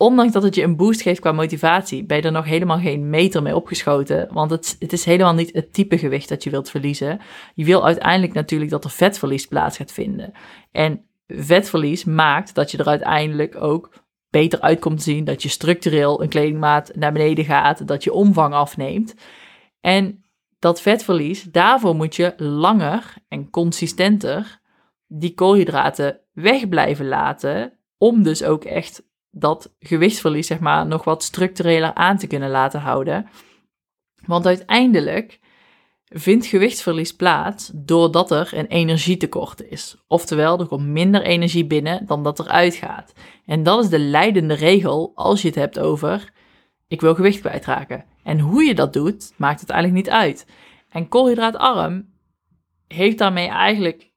[0.05, 3.11] ondanks dat het je een boost geeft qua motivatie, ben je er nog helemaal geen
[3.11, 4.29] meter mee opgeschoten.
[4.33, 7.21] Want het, het is helemaal niet het type gewicht dat je wilt verliezen.
[7.55, 10.33] Je wil uiteindelijk natuurlijk dat er vetverlies plaats gaat vinden.
[10.73, 13.93] En vetverlies maakt dat je er uiteindelijk ook
[14.31, 15.25] beter uit komt te zien.
[15.25, 17.87] Dat je structureel een kledingmaat naar beneden gaat.
[17.87, 19.15] Dat je omvang afneemt.
[19.81, 20.25] En
[20.59, 24.61] dat vetverlies, daarvoor moet je langer en consistenter
[25.07, 27.73] die koolhydraten weg blijven laten.
[27.99, 29.03] Om dus ook echt
[29.35, 33.29] dat gewichtsverlies, zeg maar, nog wat structureler aan te kunnen laten houden.
[34.27, 35.41] Want uiteindelijk
[36.05, 39.97] vindt gewichtsverlies plaats doordat er een energietekort is.
[40.07, 43.13] Oftewel, er komt minder energie binnen dan dat er uitgaat.
[43.47, 46.33] En dat is de leidende regel als je het hebt over
[46.89, 48.05] ik wil gewicht kwijtraken.
[48.23, 50.47] En hoe je dat doet, maakt het eigenlijk niet uit.
[50.89, 52.13] En koolhydraatarm
[52.87, 54.13] heeft daarmee eigenlijk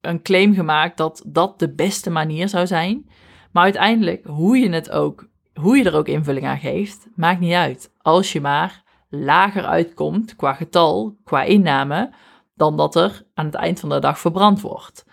[0.00, 3.10] een claim gemaakt dat dat de beste manier zou zijn.
[3.52, 7.52] Maar uiteindelijk, hoe je het ook, hoe je er ook invulling aan geeft, maakt niet
[7.52, 7.92] uit.
[7.98, 12.12] Als je maar lager uitkomt qua getal, qua inname,
[12.54, 15.06] dan dat er aan het eind van de dag verbrand wordt.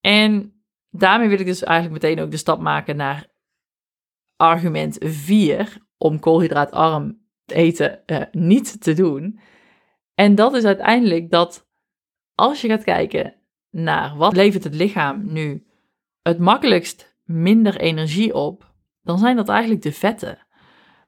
[0.00, 3.26] En daarmee wil ik dus eigenlijk meteen ook de stap maken naar
[4.36, 9.40] argument 4 om koolhydraatarm eten uh, niet te doen.
[10.14, 11.66] En dat is uiteindelijk dat
[12.34, 13.34] als je gaat kijken
[13.70, 15.66] naar wat levert het lichaam nu
[16.22, 20.38] het makkelijkst minder energie op, dan zijn dat eigenlijk de vetten.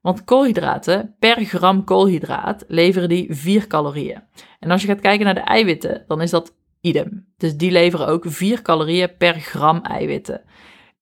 [0.01, 4.23] Want koolhydraten, per gram koolhydraat, leveren die 4 calorieën.
[4.59, 7.27] En als je gaat kijken naar de eiwitten, dan is dat idem.
[7.37, 10.43] Dus die leveren ook 4 calorieën per gram eiwitten.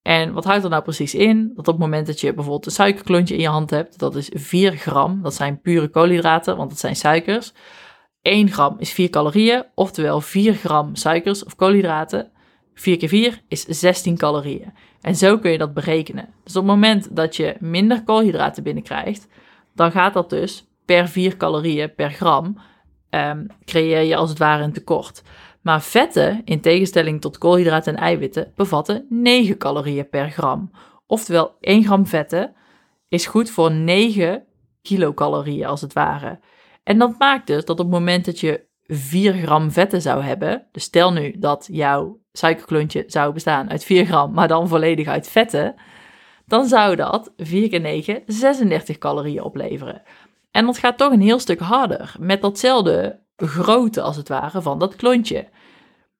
[0.02, 1.48] En wat houdt er nou precies in?
[1.48, 4.30] Dat op het moment dat je bijvoorbeeld een suikerklontje in je hand hebt, dat is
[4.34, 7.52] 4 gram, dat zijn pure koolhydraten, want dat zijn suikers.
[8.20, 12.30] 1 gram is 4 calorieën, oftewel 4 gram suikers of koolhydraten.
[12.74, 14.72] 4 keer 4 is 16 calorieën.
[15.02, 16.28] En zo kun je dat berekenen.
[16.44, 19.28] Dus op het moment dat je minder koolhydraten binnenkrijgt,
[19.74, 22.58] dan gaat dat dus per 4 calorieën per gram,
[23.10, 25.22] um, creëer je als het ware een tekort.
[25.60, 30.70] Maar vetten, in tegenstelling tot koolhydraten en eiwitten, bevatten 9 calorieën per gram.
[31.06, 32.54] Oftewel, 1 gram vetten
[33.08, 34.44] is goed voor 9
[34.82, 36.40] kilocalorieën als het ware.
[36.82, 40.66] En dat maakt dus dat op het moment dat je 4 gram vetten zou hebben,
[40.72, 45.28] dus stel nu dat jouw suikerklontje zou bestaan uit 4 gram, maar dan volledig uit
[45.28, 45.74] vetten,
[46.46, 50.02] dan zou dat 4 keer 9 36 calorieën opleveren.
[50.50, 54.78] En dat gaat toch een heel stuk harder, met datzelfde grootte als het ware van
[54.78, 55.48] dat klontje.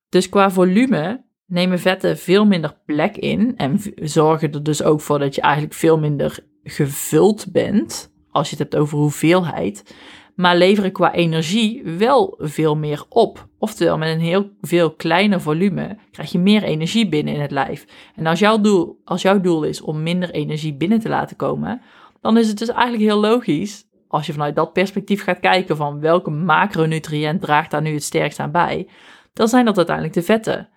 [0.09, 5.19] Dus qua volume nemen vetten veel minder plek in en zorgen er dus ook voor
[5.19, 9.95] dat je eigenlijk veel minder gevuld bent, als je het hebt over hoeveelheid
[10.35, 13.47] maar leveren qua energie wel veel meer op.
[13.59, 17.85] Oftewel, met een heel veel kleiner volume krijg je meer energie binnen in het lijf.
[18.15, 21.81] En als jouw doel, als jouw doel is om minder energie binnen te laten komen,
[22.21, 25.99] dan is het dus eigenlijk heel logisch, als je vanuit dat perspectief gaat kijken van
[25.99, 28.87] welke macronutriënt draagt daar nu het sterkst aan bij,
[29.33, 30.69] dan zijn dat uiteindelijk de vetten.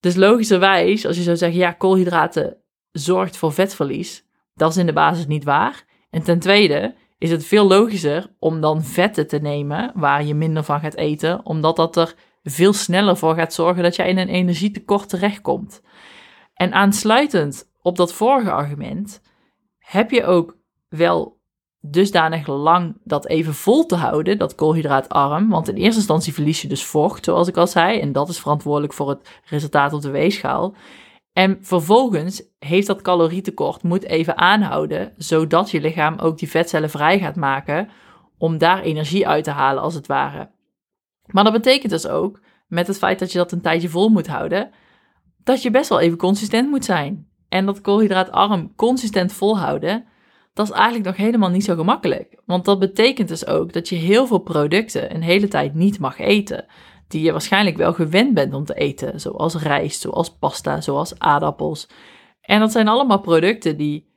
[0.00, 2.56] Dus logischerwijs, als je zou zeggen, ja, koolhydraten
[2.92, 5.84] zorgt voor vetverlies, dat is in de basis niet waar.
[6.10, 10.62] En ten tweede, is het veel logischer om dan vetten te nemen waar je minder
[10.62, 14.28] van gaat eten, omdat dat er veel sneller voor gaat zorgen dat jij in een
[14.28, 15.82] energietekort terechtkomt.
[16.54, 19.22] En aansluitend op dat vorige argument
[19.78, 20.56] heb je ook
[20.88, 21.36] wel
[21.80, 25.48] dusdanig lang dat even vol te houden, dat koolhydraatarm.
[25.48, 28.40] Want in eerste instantie verlies je dus vocht, zoals ik al zei, en dat is
[28.40, 30.74] verantwoordelijk voor het resultaat op de weegschaal.
[31.36, 37.18] En vervolgens heeft dat calorietekort moet even aanhouden, zodat je lichaam ook die vetcellen vrij
[37.18, 37.88] gaat maken
[38.38, 40.50] om daar energie uit te halen als het ware.
[41.26, 44.26] Maar dat betekent dus ook, met het feit dat je dat een tijdje vol moet
[44.26, 44.70] houden,
[45.44, 47.28] dat je best wel even consistent moet zijn.
[47.48, 50.04] En dat koolhydraatarm consistent volhouden,
[50.54, 52.42] dat is eigenlijk nog helemaal niet zo gemakkelijk.
[52.46, 56.18] Want dat betekent dus ook dat je heel veel producten een hele tijd niet mag
[56.18, 56.66] eten
[57.08, 61.88] die je waarschijnlijk wel gewend bent om te eten, zoals rijst, zoals pasta, zoals aardappels.
[62.40, 64.14] En dat zijn allemaal producten die,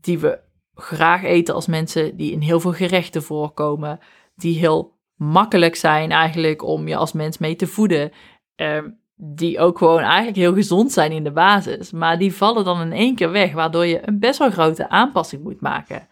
[0.00, 0.40] die we
[0.74, 3.98] graag eten als mensen, die in heel veel gerechten voorkomen,
[4.34, 8.12] die heel makkelijk zijn eigenlijk om je als mens mee te voeden.
[8.54, 8.90] Ehm,
[9.22, 11.90] die ook gewoon eigenlijk heel gezond zijn in de basis.
[11.90, 15.42] Maar die vallen dan in één keer weg, waardoor je een best wel grote aanpassing
[15.42, 16.08] moet maken.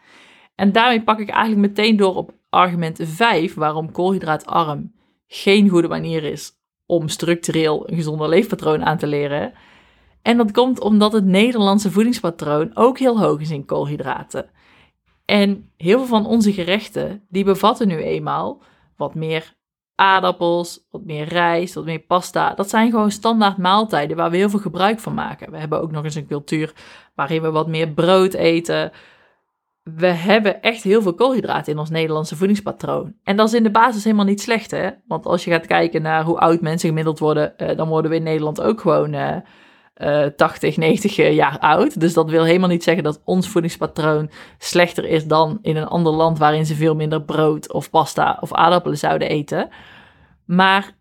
[0.55, 4.93] En daarmee pak ik eigenlijk meteen door op argument 5, waarom koolhydraatarm
[5.29, 6.53] geen goede manier is
[6.87, 9.53] om structureel een gezonder leefpatroon aan te leren.
[10.23, 14.51] En dat komt omdat het Nederlandse voedingspatroon ook heel hoog is in koolhydraten.
[15.25, 18.63] En heel veel van onze gerechten, die bevatten nu eenmaal
[18.97, 19.57] wat meer
[19.95, 22.55] aardappels, wat meer rijst, wat meer pasta.
[22.55, 25.51] Dat zijn gewoon standaard maaltijden waar we heel veel gebruik van maken.
[25.51, 26.73] We hebben ook nog eens een cultuur
[27.15, 28.93] waarin we wat meer brood eten.
[29.97, 33.15] We hebben echt heel veel koolhydraten in ons Nederlandse voedingspatroon.
[33.25, 34.91] En dat is in de basis helemaal niet slecht, hè?
[35.07, 38.17] Want als je gaat kijken naar hoe oud mensen gemiddeld worden, eh, dan worden we
[38.17, 39.37] in Nederland ook gewoon uh,
[39.97, 42.01] uh, 80, 90 jaar oud.
[42.01, 46.13] Dus dat wil helemaal niet zeggen dat ons voedingspatroon slechter is dan in een ander
[46.13, 49.69] land waarin ze veel minder brood of pasta of aardappelen zouden eten.
[50.45, 50.97] Maar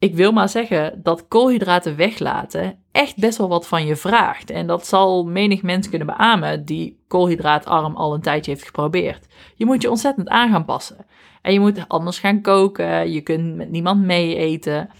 [0.00, 4.50] ik wil maar zeggen dat koolhydraten weglaten echt best wel wat van je vraagt.
[4.50, 9.26] En dat zal menig mens kunnen beamen die koolhydraatarm al een tijdje heeft geprobeerd.
[9.54, 11.06] Je moet je ontzettend aan gaan passen.
[11.42, 14.90] En je moet anders gaan koken, je kunt met niemand mee eten.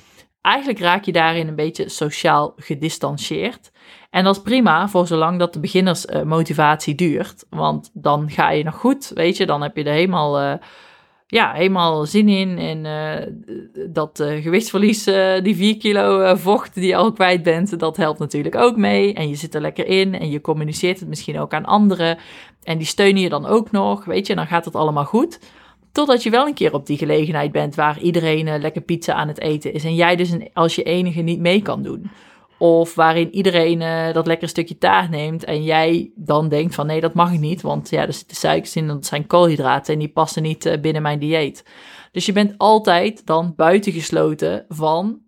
[0.40, 3.70] Eigenlijk raak je daarin een beetje sociaal gedistanceerd.
[4.10, 7.44] En dat is prima voor zolang dat de beginnersmotivatie duurt.
[7.50, 10.42] Want dan ga je nog goed, weet je, dan heb je er helemaal...
[10.42, 10.54] Uh,
[11.30, 12.58] ja, helemaal zin in.
[12.58, 13.26] En uh,
[13.88, 18.18] dat uh, gewichtsverlies, uh, die 4 kilo vocht die je al kwijt bent, dat helpt
[18.18, 19.14] natuurlijk ook mee.
[19.14, 22.18] En je zit er lekker in en je communiceert het misschien ook aan anderen.
[22.62, 25.40] En die steunen je dan ook nog, weet je, dan gaat het allemaal goed.
[25.92, 29.40] Totdat je wel een keer op die gelegenheid bent waar iedereen lekker pizza aan het
[29.40, 29.84] eten is.
[29.84, 32.10] En jij dus als je enige niet mee kan doen.
[32.62, 37.00] Of waarin iedereen uh, dat lekker stukje taart neemt en jij dan denkt van nee,
[37.00, 40.08] dat mag ik niet, want ja, er zitten suikers in, dat zijn koolhydraten en die
[40.08, 41.64] passen niet uh, binnen mijn dieet.
[42.12, 45.20] Dus je bent altijd dan buitengesloten van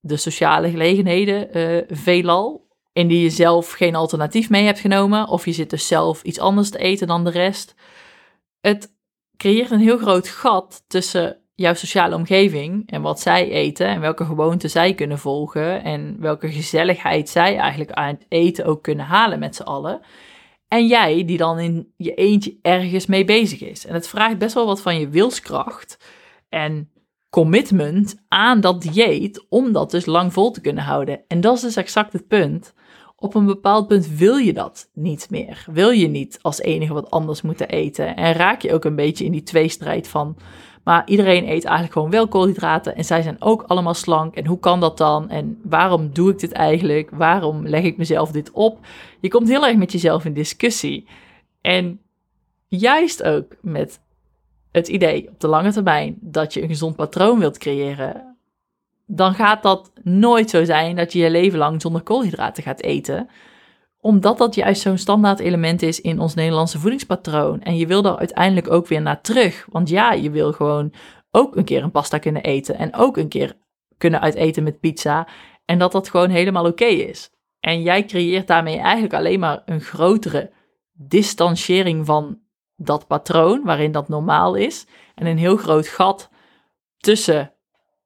[0.00, 5.44] de sociale gelegenheden, uh, veelal, in die je zelf geen alternatief mee hebt genomen, of
[5.44, 7.74] je zit dus zelf iets anders te eten dan de rest.
[8.60, 8.94] Het
[9.36, 14.24] creëert een heel groot gat tussen jouw sociale omgeving en wat zij eten en welke
[14.24, 19.38] gewoonten zij kunnen volgen en welke gezelligheid zij eigenlijk aan het eten ook kunnen halen
[19.38, 20.00] met z'n allen.
[20.68, 23.86] En jij die dan in je eentje ergens mee bezig is.
[23.86, 25.98] En het vraagt best wel wat van je wilskracht
[26.48, 26.90] en
[27.30, 31.20] commitment aan dat dieet om dat dus lang vol te kunnen houden.
[31.28, 32.74] En dat is dus exact het punt.
[33.16, 35.64] Op een bepaald punt wil je dat niet meer.
[35.70, 38.16] Wil je niet als enige wat anders moeten eten.
[38.16, 40.36] En raak je ook een beetje in die tweestrijd van
[40.84, 44.34] maar iedereen eet eigenlijk gewoon wel koolhydraten en zij zijn ook allemaal slank.
[44.34, 45.28] En hoe kan dat dan?
[45.28, 47.10] En waarom doe ik dit eigenlijk?
[47.10, 48.78] Waarom leg ik mezelf dit op?
[49.20, 51.06] Je komt heel erg met jezelf in discussie.
[51.60, 52.00] En
[52.68, 54.00] juist ook met
[54.72, 58.36] het idee op de lange termijn dat je een gezond patroon wilt creëren,
[59.06, 63.28] dan gaat dat nooit zo zijn dat je je leven lang zonder koolhydraten gaat eten
[64.00, 67.62] omdat dat juist zo'n standaard element is in ons Nederlandse voedingspatroon.
[67.62, 69.66] En je wil daar uiteindelijk ook weer naar terug.
[69.70, 70.92] Want ja, je wil gewoon
[71.30, 72.78] ook een keer een pasta kunnen eten.
[72.78, 73.56] En ook een keer
[73.98, 75.28] kunnen uiteten met pizza.
[75.64, 77.30] En dat dat gewoon helemaal oké is.
[77.60, 80.52] En jij creëert daarmee eigenlijk alleen maar een grotere
[80.92, 82.38] distanciering van
[82.76, 84.86] dat patroon, waarin dat normaal is.
[85.14, 86.30] En een heel groot gat
[86.96, 87.54] tussen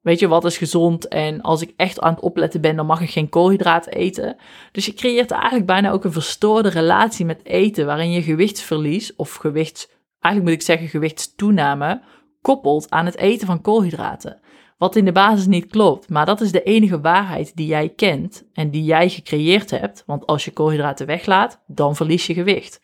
[0.04, 1.08] Weet je, wat is gezond?
[1.08, 4.36] En als ik echt aan het opletten ben, dan mag ik geen koolhydraten eten.
[4.72, 9.34] Dus je creëert eigenlijk bijna ook een verstoorde relatie met eten, waarin je gewichtsverlies of
[9.34, 9.88] gewichts,
[10.20, 12.02] eigenlijk moet ik zeggen gewichtstoename,
[12.40, 14.40] koppelt aan het eten van koolhydraten.
[14.78, 18.44] Wat in de basis niet klopt, maar dat is de enige waarheid die jij kent
[18.52, 20.02] en die jij gecreëerd hebt.
[20.06, 22.80] Want als je koolhydraten weglaat, dan verlies je gewicht.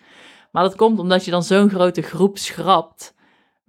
[0.52, 3.14] Maar dat komt omdat je dan zo'n grote groep schrapt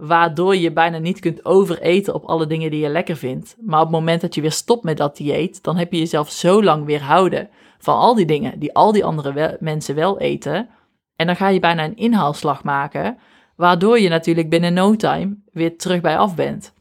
[0.01, 3.55] waardoor je bijna niet kunt overeten op alle dingen die je lekker vindt.
[3.59, 6.31] Maar op het moment dat je weer stopt met dat dieet, dan heb je jezelf
[6.31, 10.69] zo lang weerhouden van al die dingen die al die andere mensen wel eten.
[11.15, 13.17] En dan ga je bijna een inhaalslag maken,
[13.55, 16.73] waardoor je natuurlijk binnen no time weer terug bij af bent.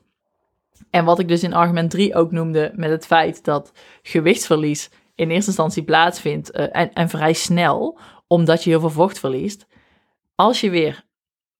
[0.90, 5.30] En wat ik dus in argument 3 ook noemde met het feit dat gewichtsverlies in
[5.30, 9.66] eerste instantie plaatsvindt uh, en, en vrij snel, omdat je heel veel vocht verliest.
[10.34, 11.08] Als je weer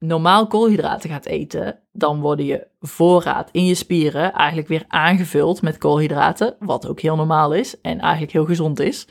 [0.01, 5.79] normaal koolhydraten gaat eten, dan worden je voorraad in je spieren eigenlijk weer aangevuld met
[5.79, 9.09] koolhydraten, wat ook heel normaal is en eigenlijk heel gezond is.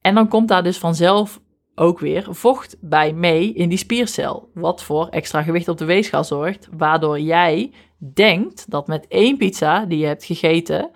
[0.00, 1.40] En dan komt daar dus vanzelf
[1.74, 6.24] ook weer vocht bij mee in die spiercel, wat voor extra gewicht op de weegschaal
[6.24, 7.72] zorgt, waardoor jij
[8.12, 10.90] denkt dat met één pizza die je hebt gegeten,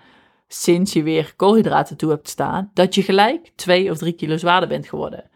[0.47, 4.69] sinds je weer koolhydraten toe hebt staan, dat je gelijk 2 of 3 kilo zwaarder
[4.69, 5.29] bent geworden.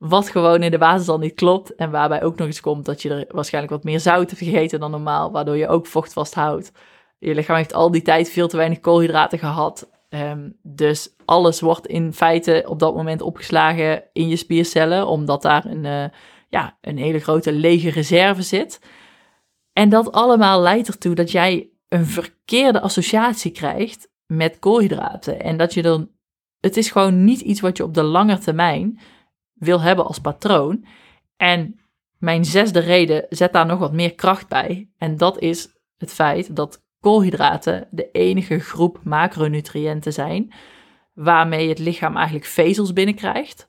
[0.00, 1.74] Wat gewoon in de basis al niet klopt.
[1.74, 4.80] En waarbij ook nog eens komt dat je er waarschijnlijk wat meer zout hebt gegeten
[4.80, 5.30] dan normaal.
[5.30, 6.72] Waardoor je ook vocht vasthoudt.
[7.18, 9.90] Je lichaam heeft al die tijd veel te weinig koolhydraten gehad.
[10.08, 15.64] Ehm, dus alles wordt in feite op dat moment opgeslagen in je spiercellen, omdat daar
[15.64, 16.04] een, uh,
[16.48, 18.80] ja, een hele grote lege reserve zit.
[19.72, 25.40] En dat allemaal leidt ertoe dat jij een verkeerde associatie krijgt met koolhydraten.
[25.40, 26.08] En dat je dan,
[26.60, 28.98] het is gewoon niet iets wat je op de lange termijn
[29.60, 30.84] wil hebben als patroon.
[31.36, 31.80] En
[32.18, 34.88] mijn zesde reden zet daar nog wat meer kracht bij.
[34.98, 40.52] En dat is het feit dat koolhydraten de enige groep macronutriënten zijn
[41.14, 43.68] waarmee het lichaam eigenlijk vezels binnenkrijgt.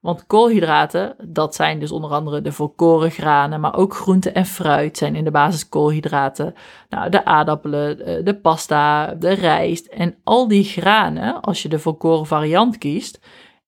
[0.00, 4.96] Want koolhydraten, dat zijn dus onder andere de volkoren granen, maar ook groente en fruit
[4.96, 6.54] zijn in de basis koolhydraten.
[6.88, 11.78] Nou, de aardappelen, eh, de pasta, de rijst en al die granen, als je de
[11.78, 13.20] volkoren variant kiest,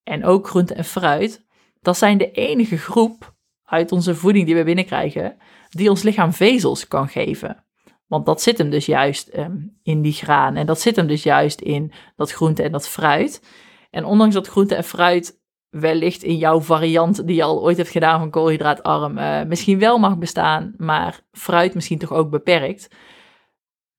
[0.05, 1.45] en ook groente en fruit,
[1.83, 5.37] dat zijn de enige groep uit onze voeding die we binnenkrijgen,
[5.69, 7.65] die ons lichaam vezels kan geven.
[8.07, 10.57] Want dat zit hem dus juist ehm, in die graan.
[10.57, 13.43] En dat zit hem dus juist in dat groente en dat fruit.
[13.91, 17.89] En ondanks dat groente en fruit wellicht in jouw variant die je al ooit hebt
[17.89, 22.89] gedaan van koolhydraatarm uh, misschien wel mag bestaan, maar fruit misschien toch ook beperkt,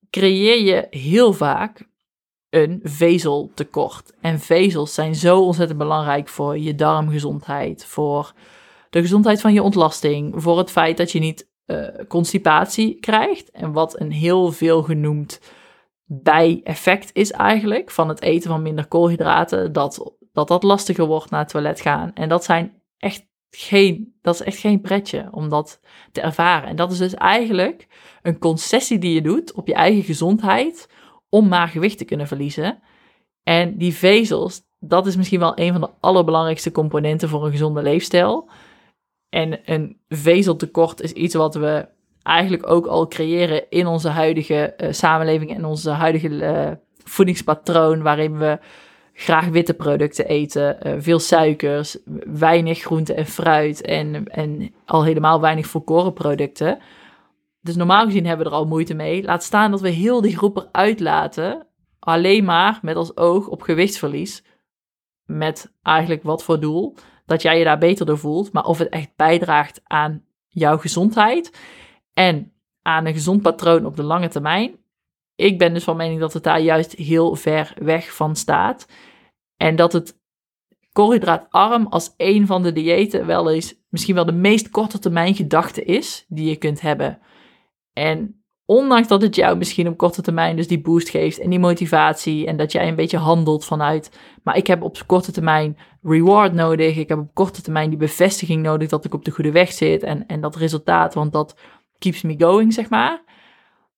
[0.10, 1.88] creëer je heel vaak
[2.54, 4.14] een vezeltekort.
[4.22, 8.34] En vezels zijn zo ontzettend belangrijk voor je darmgezondheid, voor
[8.90, 13.52] de gezondheid van je ontlasting, voor het feit dat je niet uh, constipatie krijgt.
[13.52, 15.42] En wat een heel veel genoemd
[16.06, 21.40] bijeffect is eigenlijk van het eten van minder koolhydraten, dat dat, dat lastiger wordt naar
[21.40, 22.14] het toilet gaan.
[22.14, 25.80] En dat zijn echt geen, dat is echt geen pretje om dat
[26.12, 26.70] te ervaren.
[26.70, 27.88] En dat is dus eigenlijk
[28.22, 30.90] een concessie die je doet op je eigen gezondheid
[31.34, 32.80] om maar gewicht te kunnen verliezen.
[33.44, 37.82] En die vezels, dat is misschien wel een van de allerbelangrijkste componenten voor een gezonde
[37.82, 38.50] leefstijl.
[39.30, 41.88] En een vezeltekort is iets wat we
[42.22, 46.72] eigenlijk ook al creëren in onze huidige uh, samenleving en onze huidige uh,
[47.04, 48.60] voedingspatroon, waarin we
[49.14, 55.42] graag witte producten eten, uh, veel suikers, weinig groente en fruit en, en al helemaal
[55.42, 56.80] weinig volkoren producten.
[57.64, 59.24] Dus normaal gezien hebben we er al moeite mee.
[59.24, 61.68] Laat staan dat we heel die groep eruit laten,
[62.00, 64.44] alleen maar met als oog op gewichtsverlies.
[65.26, 66.96] Met eigenlijk wat voor doel?
[67.26, 71.60] Dat jij je daar beter door voelt, maar of het echt bijdraagt aan jouw gezondheid
[72.14, 74.76] en aan een gezond patroon op de lange termijn.
[75.36, 78.88] Ik ben dus van mening dat het daar juist heel ver weg van staat.
[79.58, 80.20] En dat het
[80.92, 85.84] koolhydraatarm als een van de diëten wel eens misschien wel de meest korte termijn gedachte
[85.84, 87.20] is die je kunt hebben.
[87.94, 91.60] En ondanks dat het jou misschien op korte termijn dus die boost geeft en die
[91.60, 94.12] motivatie en dat jij een beetje handelt vanuit,
[94.44, 98.64] maar ik heb op korte termijn reward nodig, ik heb op korte termijn die bevestiging
[98.64, 101.56] nodig dat ik op de goede weg zit en, en dat resultaat, want dat
[101.98, 103.24] keeps me going, zeg maar.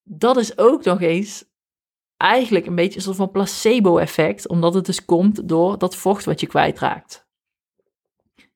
[0.03, 1.45] Dat is ook nog eens
[2.17, 6.39] eigenlijk een beetje een soort van placebo-effect, omdat het dus komt door dat vocht wat
[6.39, 7.25] je kwijtraakt.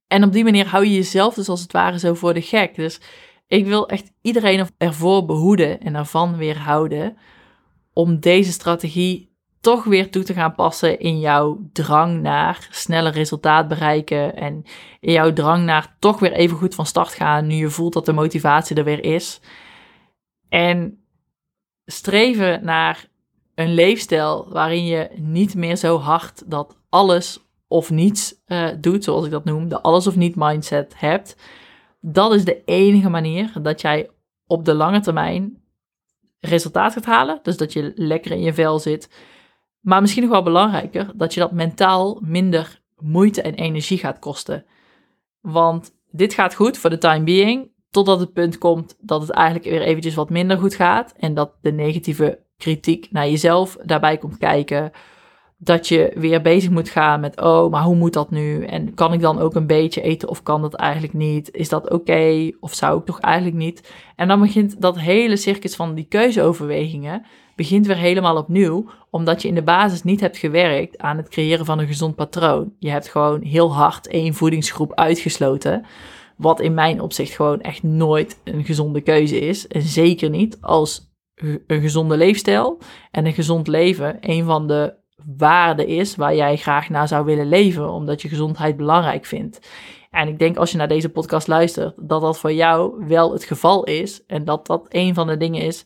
[0.07, 2.75] En op die manier hou je jezelf dus als het ware zo voor de gek.
[2.75, 3.01] Dus
[3.49, 7.17] ik wil echt iedereen ervoor behoeden en ervan weerhouden
[7.93, 9.29] om deze strategie
[9.61, 14.63] toch weer toe te gaan passen in jouw drang naar sneller resultaat bereiken en
[14.99, 18.05] in jouw drang naar toch weer even goed van start gaan nu je voelt dat
[18.05, 19.41] de motivatie er weer is.
[20.49, 21.03] En
[21.85, 23.07] streven naar
[23.55, 29.25] een leefstijl waarin je niet meer zo hard dat alles of niets uh, doet, zoals
[29.25, 31.35] ik dat noem, de alles of niet mindset hebt.
[31.99, 34.09] Dat is de enige manier dat jij
[34.47, 35.63] op de lange termijn
[36.39, 37.39] resultaat gaat halen.
[37.43, 39.09] Dus dat je lekker in je vel zit.
[39.79, 44.65] Maar misschien nog wel belangrijker, dat je dat mentaal minder moeite en energie gaat kosten.
[45.41, 49.69] Want dit gaat goed voor de time being, totdat het punt komt dat het eigenlijk
[49.69, 51.13] weer eventjes wat minder goed gaat.
[51.17, 54.91] En dat de negatieve kritiek naar jezelf daarbij komt kijken.
[55.61, 58.65] Dat je weer bezig moet gaan met, oh, maar hoe moet dat nu?
[58.65, 61.51] En kan ik dan ook een beetje eten of kan dat eigenlijk niet?
[61.51, 63.93] Is dat oké of zou ik toch eigenlijk niet?
[64.15, 69.47] En dan begint dat hele circus van die keuzeoverwegingen begint weer helemaal opnieuw, omdat je
[69.47, 72.73] in de basis niet hebt gewerkt aan het creëren van een gezond patroon.
[72.77, 75.85] Je hebt gewoon heel hard één voedingsgroep uitgesloten,
[76.37, 79.67] wat in mijn opzicht gewoon echt nooit een gezonde keuze is.
[79.67, 81.11] En zeker niet als
[81.67, 82.77] een gezonde leefstijl
[83.11, 84.93] en een gezond leven een van de
[85.37, 89.69] waarden is waar jij graag naar zou willen leven, omdat je gezondheid belangrijk vindt.
[90.09, 93.43] En ik denk als je naar deze podcast luistert, dat dat voor jou wel het
[93.43, 95.85] geval is en dat dat een van de dingen is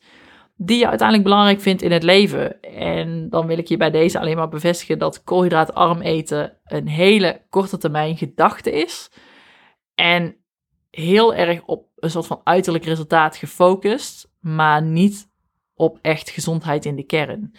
[0.55, 2.61] die je uiteindelijk belangrijk vindt in het leven.
[2.61, 7.41] En dan wil ik je bij deze alleen maar bevestigen dat koolhydraatarm eten een hele
[7.49, 9.11] korte termijn gedachte is.
[9.95, 10.35] En
[10.89, 15.31] heel erg op een soort van uiterlijk resultaat gefocust, maar niet
[15.75, 17.55] op echt gezondheid in de kern.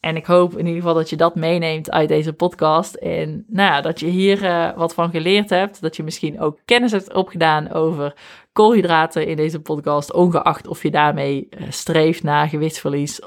[0.00, 2.94] En ik hoop in ieder geval dat je dat meeneemt uit deze podcast.
[2.94, 5.80] En nou ja, dat je hier uh, wat van geleerd hebt.
[5.80, 8.14] Dat je misschien ook kennis hebt opgedaan over
[8.52, 10.12] koolhydraten in deze podcast.
[10.12, 13.20] Ongeacht of je daarmee uh, streeft naar gewichtsverlies,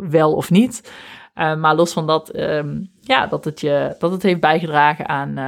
[0.00, 0.92] wel of niet.
[1.34, 5.38] Uh, maar los van dat, um, ja, dat het, je, dat het heeft bijgedragen aan,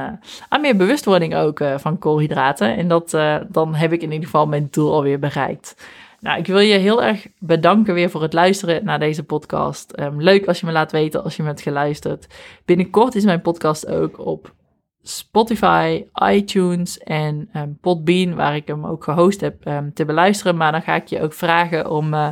[0.49, 2.77] aan meer bewustwording ook van koolhydraten.
[2.77, 3.09] En dat,
[3.47, 5.75] dan heb ik in ieder geval mijn doel alweer bereikt.
[6.19, 9.99] Nou, ik wil je heel erg bedanken weer voor het luisteren naar deze podcast.
[9.99, 12.27] Um, leuk als je me laat weten als je me hebt geluisterd.
[12.65, 14.53] Binnenkort is mijn podcast ook op
[15.01, 20.57] Spotify, iTunes en um, Podbean, waar ik hem ook gehost heb, um, te beluisteren.
[20.57, 22.29] Maar dan ga ik je ook vragen om, uh,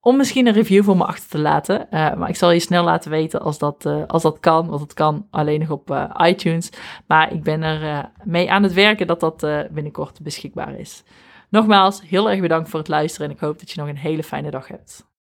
[0.00, 1.86] om misschien een review voor me achter te laten.
[1.90, 4.80] Uh, maar ik zal je snel laten weten als dat, uh, als dat kan, want
[4.80, 6.70] het kan alleen nog op iTunes.
[7.06, 11.04] Maar ik ben er mee aan het werken dat dat binnenkort beschikbaar is.
[11.54, 14.22] Nogmaals, heel erg bedankt voor het luisteren en ik hoop dat je nog een hele
[14.22, 15.13] fijne dag hebt.